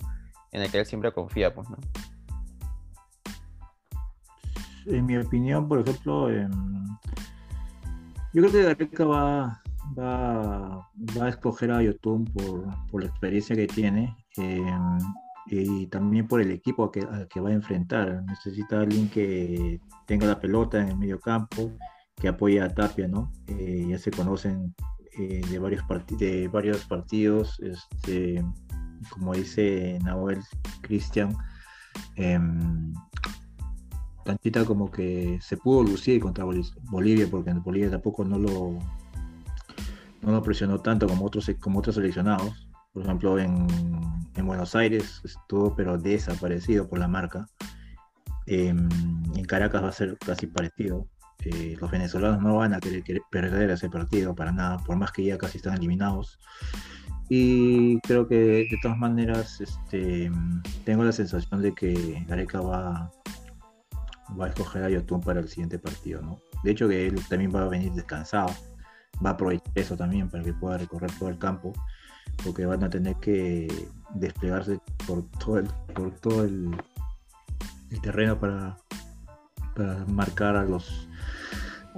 en 0.52 0.62
el 0.62 0.70
que 0.70 0.80
él 0.80 0.86
siempre 0.86 1.12
confía, 1.12 1.54
pues, 1.54 1.68
¿no? 1.68 1.76
En 4.86 5.06
mi 5.06 5.16
opinión, 5.18 5.68
por 5.68 5.80
ejemplo, 5.80 6.30
eh, 6.30 6.48
yo 8.32 8.42
creo 8.42 8.52
que 8.52 8.62
Gareca 8.62 9.04
va, 9.04 9.62
va, 9.98 10.88
va, 11.18 11.24
a 11.24 11.28
escoger 11.28 11.70
a 11.72 11.82
YouTube 11.82 12.30
por, 12.32 12.88
por, 12.88 13.02
la 13.02 13.08
experiencia 13.08 13.56
que 13.56 13.66
tiene 13.66 14.16
eh, 14.36 14.62
y 15.46 15.86
también 15.88 16.28
por 16.28 16.40
el 16.40 16.52
equipo 16.52 16.90
que, 16.90 17.00
al 17.00 17.26
que 17.28 17.40
va 17.40 17.50
a 17.50 17.54
enfrentar. 17.54 18.22
Necesita 18.24 18.80
alguien 18.80 19.08
que 19.08 19.80
tenga 20.06 20.26
la 20.26 20.40
pelota 20.40 20.80
en 20.80 20.88
el 20.88 20.96
medio 20.96 21.18
campo, 21.18 21.72
que 22.16 22.28
apoya 22.28 22.64
a 22.64 22.68
Tapia, 22.68 23.08
¿no? 23.08 23.32
Eh, 23.48 23.86
ya 23.88 23.98
se 23.98 24.10
conocen 24.10 24.74
eh, 25.18 25.40
de, 25.50 25.58
varios 25.58 25.82
de 26.18 26.48
varios 26.48 26.84
partidos, 26.84 27.58
este, 27.60 28.44
como 29.10 29.34
dice 29.34 29.98
Nahuel 30.04 30.40
Cristian, 30.82 31.34
eh, 34.42 34.64
como 34.64 34.90
que 34.90 35.38
se 35.40 35.56
pudo 35.56 35.82
lucir 35.82 36.20
contra 36.20 36.44
Bolivia, 36.44 37.28
porque 37.30 37.50
en 37.50 37.62
Bolivia 37.62 37.90
tampoco 37.90 38.24
no 38.24 38.38
lo, 38.38 38.78
no 40.22 40.32
lo 40.32 40.42
presionó 40.42 40.80
tanto 40.80 41.06
como 41.06 41.26
otros, 41.26 41.50
como 41.60 41.78
otros 41.78 41.94
seleccionados. 41.96 42.68
Por 42.92 43.04
ejemplo, 43.04 43.38
en, 43.38 43.66
en 44.34 44.46
Buenos 44.46 44.74
Aires 44.74 45.20
estuvo 45.24 45.74
pero 45.76 45.98
desaparecido 45.98 46.88
por 46.88 46.98
la 46.98 47.08
marca. 47.08 47.46
Em, 48.46 48.88
en 49.36 49.44
Caracas 49.44 49.82
va 49.82 49.88
a 49.88 49.92
ser 49.92 50.18
casi 50.18 50.46
parecido. 50.46 51.06
Eh, 51.44 51.76
los 51.80 51.90
venezolanos 51.90 52.42
no 52.42 52.56
van 52.56 52.74
a 52.74 52.80
querer, 52.80 53.02
perder 53.30 53.70
ese 53.70 53.88
partido 53.88 54.34
para 54.34 54.52
nada, 54.52 54.78
por 54.78 54.96
más 54.96 55.12
que 55.12 55.24
ya 55.24 55.38
casi 55.38 55.58
están 55.58 55.74
eliminados. 55.74 56.38
Y 57.28 58.00
creo 58.00 58.26
que 58.26 58.34
de 58.34 58.78
todas 58.82 58.98
maneras 58.98 59.60
este, 59.60 60.30
tengo 60.84 61.04
la 61.04 61.12
sensación 61.12 61.62
de 61.62 61.72
que 61.72 62.24
Gareca 62.26 62.60
va, 62.60 63.12
va 64.38 64.46
a 64.46 64.48
escoger 64.48 64.84
a 64.84 64.90
Yotun 64.90 65.20
para 65.20 65.40
el 65.40 65.48
siguiente 65.48 65.78
partido. 65.78 66.22
¿no? 66.22 66.40
De 66.64 66.72
hecho 66.72 66.88
que 66.88 67.06
él 67.06 67.20
también 67.28 67.54
va 67.54 67.62
a 67.62 67.68
venir 67.68 67.92
descansado, 67.92 68.52
va 69.24 69.30
a 69.30 69.32
aprovechar 69.32 69.72
eso 69.74 69.96
también 69.96 70.28
para 70.28 70.44
que 70.44 70.52
pueda 70.52 70.78
recorrer 70.78 71.10
todo 71.18 71.28
el 71.28 71.38
campo, 71.38 71.72
porque 72.44 72.66
van 72.66 72.84
a 72.84 72.90
tener 72.90 73.16
que 73.16 73.68
desplegarse 74.14 74.78
por 75.06 75.28
todo 75.38 75.58
el, 75.58 75.68
por 75.94 76.10
todo 76.20 76.44
el, 76.44 76.70
terreno 78.02 78.38
para, 78.38 78.76
marcar 80.08 80.56
a 80.56 80.64
los 80.64 81.08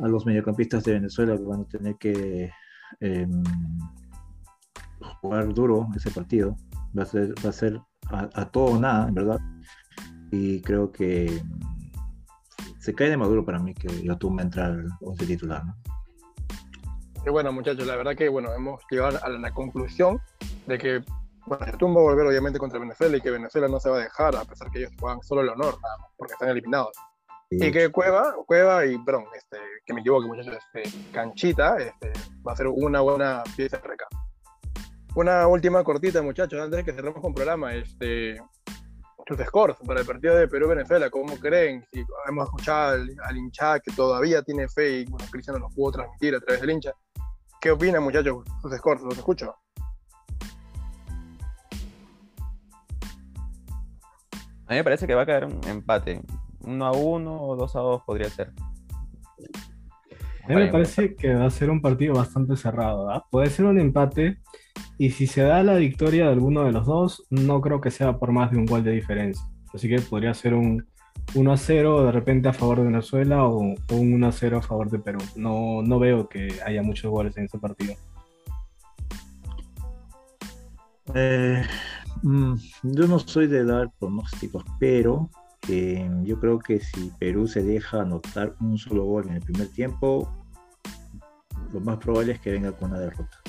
a 0.03 0.09
los 0.09 0.25
mediocampistas 0.25 0.85
de 0.85 0.92
Venezuela 0.92 1.37
van 1.47 1.62
a 1.62 1.64
tener 1.64 1.97
que 1.97 2.51
em, 3.01 3.42
jugar 5.21 5.53
duro 5.53 5.88
ese 5.95 6.11
partido. 6.11 6.57
Va 6.97 7.03
a 7.03 7.07
ser, 7.07 7.35
va 7.45 7.51
a, 7.51 7.53
ser 7.53 7.81
a, 8.11 8.45
todo 8.47 8.77
o 8.77 8.79
nada, 8.79 9.09
en 9.09 9.14
verdad. 9.14 9.40
Y 10.31 10.61
creo 10.62 10.92
que 10.92 11.42
se 12.83 12.92
cae 12.95 13.11
de 13.11 13.16
maduro 13.16 13.45
para 13.45 13.61
mí 13.61 13.75
que 13.75 13.88
Yotun 14.03 14.40
entra 14.40 14.66
al 14.66 14.88
11 15.01 15.27
titular. 15.27 15.64
¿no? 15.64 15.75
Y 17.25 17.31
bueno, 17.31 17.53
muchachos, 17.53 17.87
la 17.87 17.95
verdad 17.95 18.16
que 18.16 18.29
bueno, 18.29 18.53
hemos 18.53 18.83
llegado 18.90 19.21
a 19.23 19.29
la 19.29 19.53
conclusión 19.53 20.21
de 20.66 20.79
que 20.79 21.05
bueno, 21.47 21.64
Yotun 21.66 21.95
va 21.95 22.01
a 22.01 22.03
volver 22.03 22.27
obviamente 22.27 22.59
contra 22.59 22.81
Venezuela 22.81 23.16
y 23.16 23.21
que 23.21 23.31
Venezuela 23.31 23.68
no 23.68 23.79
se 23.79 23.88
va 23.88 23.99
a 23.99 24.01
dejar, 24.01 24.35
a 24.35 24.45
pesar 24.45 24.68
que 24.73 24.81
ellos 24.81 24.92
juegan 24.99 25.23
solo 25.23 25.42
el 25.42 25.51
honor, 25.51 25.77
porque 26.16 26.33
están 26.33 26.49
eliminados. 26.49 26.90
Y 27.51 27.71
que 27.71 27.90
Cueva, 27.90 28.35
Cueva 28.47 28.85
y, 28.87 28.99
perdón, 28.99 29.27
este, 29.37 29.59
que 29.85 29.92
me 29.92 30.01
equivoque 30.01 30.27
muchachos, 30.27 30.57
este, 30.75 30.90
Canchita, 31.12 31.77
este, 31.77 32.12
va 32.47 32.53
a 32.53 32.57
ser 32.57 32.66
una 32.66 33.01
buena 33.01 33.45
pieza 33.57 33.77
de 33.77 33.88
recambio. 33.88 34.18
Una 35.14 35.47
última 35.47 35.85
cortita, 35.85 36.23
muchachos, 36.23 36.59
antes 36.59 36.79
de 36.79 36.85
que 36.85 36.92
cerremos 36.92 37.21
con 37.21 37.35
programa, 37.35 37.75
este, 37.75 38.40
sus 39.27 39.39
scores 39.47 39.77
para 39.87 40.01
el 40.01 40.07
partido 40.07 40.37
de 40.37 40.49
Perú-Venezuela, 40.49 41.11
¿cómo 41.11 41.37
creen? 41.37 41.85
Si 41.93 42.05
hemos 42.29 42.45
escuchado 42.45 42.95
al, 42.95 43.37
hincha 43.37 43.81
que 43.81 43.93
todavía 43.93 44.43
tiene 44.43 44.69
fe 44.69 45.01
y 45.01 45.05
bueno, 45.05 45.27
Cristiano 45.31 45.59
lo 45.59 45.69
pudo 45.71 45.93
transmitir 45.93 46.35
a 46.35 46.41
través 46.41 46.61
del 46.61 46.71
hincha. 46.71 46.93
¿Qué 47.61 47.71
opinan, 47.71 48.03
muchachos, 48.03 48.45
sus 48.61 48.73
scores? 48.77 49.03
¿Los 49.03 49.17
escucho? 49.17 49.55
A 54.67 54.75
mí 54.75 54.77
me 54.77 54.85
parece 54.85 55.07
que 55.07 55.15
va 55.15 55.23
a 55.23 55.27
quedar 55.27 55.45
un 55.45 55.61
empate. 55.69 56.23
1 56.61 56.87
a 56.87 56.93
1 56.93 57.43
o 57.43 57.57
2 57.57 57.77
a 57.77 57.81
2 57.81 58.03
podría 58.05 58.31
ser. 58.31 58.53
A 60.45 60.49
mí 60.49 60.55
me 60.57 60.69
parece 60.73 61.15
que 61.15 61.35
va 61.35 61.47
a 61.47 61.51
ser 61.51 61.71
un 61.71 61.81
partido 61.81 62.15
bastante 62.15 62.57
cerrado. 62.57 63.11
¿ah? 63.11 63.25
Puede 63.31 63.49
ser 63.51 63.67
un 63.67 63.79
empate 63.79 64.39
y 65.03 65.11
si 65.11 65.27
se 65.27 65.43
da 65.43 65.65
la 65.65 65.75
victoria 65.75 66.27
de 66.27 66.33
alguno 66.33 66.62
de 66.62 66.71
los 66.71 66.87
dos, 66.87 67.25
no 67.29 67.61
creo 67.61 67.81
que 67.81 67.91
sea 67.91 68.21
por 68.21 68.31
más 68.31 68.53
de 68.53 68.59
un 68.59 68.67
gol 68.67 68.85
de 68.85 68.93
diferencia. 68.93 69.45
Así 69.75 69.88
que 69.88 70.01
podría 70.01 70.33
ser 70.33 70.55
un 70.55 70.87
1 71.35 71.53
a 71.53 71.57
0 71.57 72.05
de 72.05 72.12
repente 72.12 72.49
a 72.49 72.53
favor 72.53 72.79
de 72.79 72.85
Venezuela 72.85 73.45
o, 73.45 73.59
un 73.59 73.77
1 73.91 74.29
a 74.29 74.31
0 74.31 74.59
a 74.59 74.62
favor 74.62 74.91
de 74.91 75.01
Perú. 75.01 75.19
No, 75.35 75.83
no 75.83 75.99
veo 75.99 76.29
que 76.29 76.57
haya 76.65 76.85
muchos 76.85 77.11
goles 77.11 77.37
en 77.37 77.47
este 77.47 77.59
partido. 77.59 77.95
Eh, 81.17 81.65
mm, 82.23 82.55
yo 82.85 83.09
no 83.09 83.19
soy 83.19 83.49
de 83.49 83.65
dar 83.65 83.91
pronósticos, 83.99 84.62
pero 84.79 85.31
yo 86.23 86.38
creo 86.38 86.61
que 86.61 86.79
si 86.79 87.11
Perú 87.19 87.49
se 87.49 87.65
deja 87.65 88.03
anotar 88.03 88.55
un 88.61 88.79
solo 88.79 89.05
gol 89.05 89.27
en 89.27 89.35
el 89.35 89.41
primer 89.41 89.67
tiempo, 89.67 90.33
lo 91.73 91.81
más 91.81 91.97
probable 91.97 92.35
es 92.35 92.38
que 92.38 92.53
venga 92.53 92.71
con 92.71 92.91
una 92.91 93.01
derrota. 93.01 93.43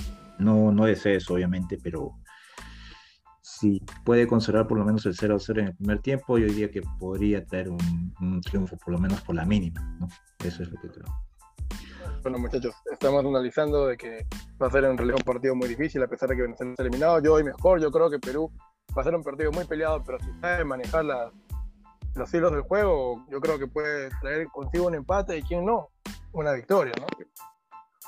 No, 0.43 0.71
no 0.71 0.87
es 0.87 1.05
eso, 1.05 1.35
obviamente, 1.35 1.77
pero 1.81 2.13
si 3.41 3.81
puede 4.03 4.27
conservar 4.27 4.67
por 4.67 4.77
lo 4.77 4.85
menos 4.85 5.05
el 5.05 5.15
0-0 5.15 5.59
en 5.59 5.67
el 5.67 5.75
primer 5.75 5.99
tiempo, 5.99 6.37
yo 6.37 6.47
diría 6.47 6.69
que 6.69 6.81
podría 6.99 7.45
tener 7.45 7.69
un, 7.69 8.41
triunfo, 8.41 8.77
por 8.77 8.93
lo 8.93 8.99
menos 8.99 9.21
por 9.21 9.35
la 9.35 9.45
mínima. 9.45 9.81
¿no? 9.99 10.07
Eso 10.43 10.63
es 10.63 10.71
lo 10.71 10.79
que 10.81 10.89
creo. 10.89 11.05
Bueno, 12.21 12.39
muchachos, 12.39 12.73
estamos 12.91 13.25
analizando 13.25 13.87
de 13.87 13.97
que 13.97 14.25
va 14.61 14.67
a 14.67 14.71
ser 14.71 14.85
en 14.85 14.97
realidad 14.97 15.17
un 15.19 15.33
partido 15.33 15.55
muy 15.55 15.67
difícil, 15.67 16.01
a 16.03 16.07
pesar 16.07 16.29
de 16.29 16.35
que 16.35 16.41
Venezuela 16.43 16.71
está 16.71 16.83
eliminado. 16.83 17.21
Yo 17.21 17.33
hoy 17.33 17.43
mejor, 17.43 17.81
yo 17.81 17.91
creo 17.91 18.09
que 18.09 18.19
Perú 18.19 18.51
va 18.97 19.01
a 19.01 19.05
ser 19.05 19.15
un 19.15 19.23
partido 19.23 19.51
muy 19.51 19.65
peleado, 19.65 20.03
pero 20.03 20.19
si 20.19 20.31
sabe 20.39 20.63
manejar 20.63 21.05
las 21.05 21.31
los 22.15 22.33
hilos 22.33 22.51
del 22.51 22.61
juego, 22.61 23.25
yo 23.29 23.39
creo 23.39 23.57
que 23.57 23.67
puede 23.67 24.09
traer 24.21 24.47
consigo 24.47 24.87
un 24.87 24.95
empate 24.95 25.37
y 25.37 25.41
quién 25.41 25.65
no, 25.65 25.89
una 26.31 26.53
victoria, 26.53 26.93
¿no? 26.99 27.07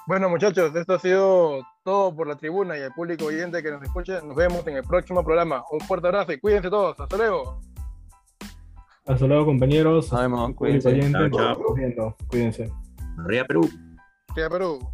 Bueno, 0.08 0.30
muchachos, 0.30 0.76
esto 0.76 0.94
ha 0.94 1.00
sido 1.00 1.62
todo 1.86 2.16
por 2.16 2.28
la 2.28 2.36
tribuna 2.36 2.76
y 2.78 2.82
el 2.82 2.92
público 2.92 3.26
oyente 3.26 3.62
que 3.62 3.70
nos 3.72 3.82
escuche. 3.84 4.20
Nos 4.24 4.36
vemos 4.36 4.66
en 4.66 4.78
el 4.78 4.84
próximo 4.84 5.24
programa. 5.24 5.64
Un 5.72 5.80
fuerte 5.82 6.08
abrazo 6.08 6.34
y 6.34 6.40
cuídense 6.40 6.68
todos. 6.70 7.00
Hasta 7.00 7.16
luego. 7.16 7.62
Hasta 9.06 9.28
luego, 9.28 9.46
compañeros. 9.46 10.12
Nos 10.12 10.20
vemos, 10.20 10.40
Público 10.56 10.58
cuídense. 10.58 10.90
oyente, 10.90 11.38
Chao. 11.38 12.16
Cuídense. 12.28 12.72
Arriba 13.24 13.46
Perú. 13.46 13.70
Arriba 14.30 14.50
Perú. 14.50 14.90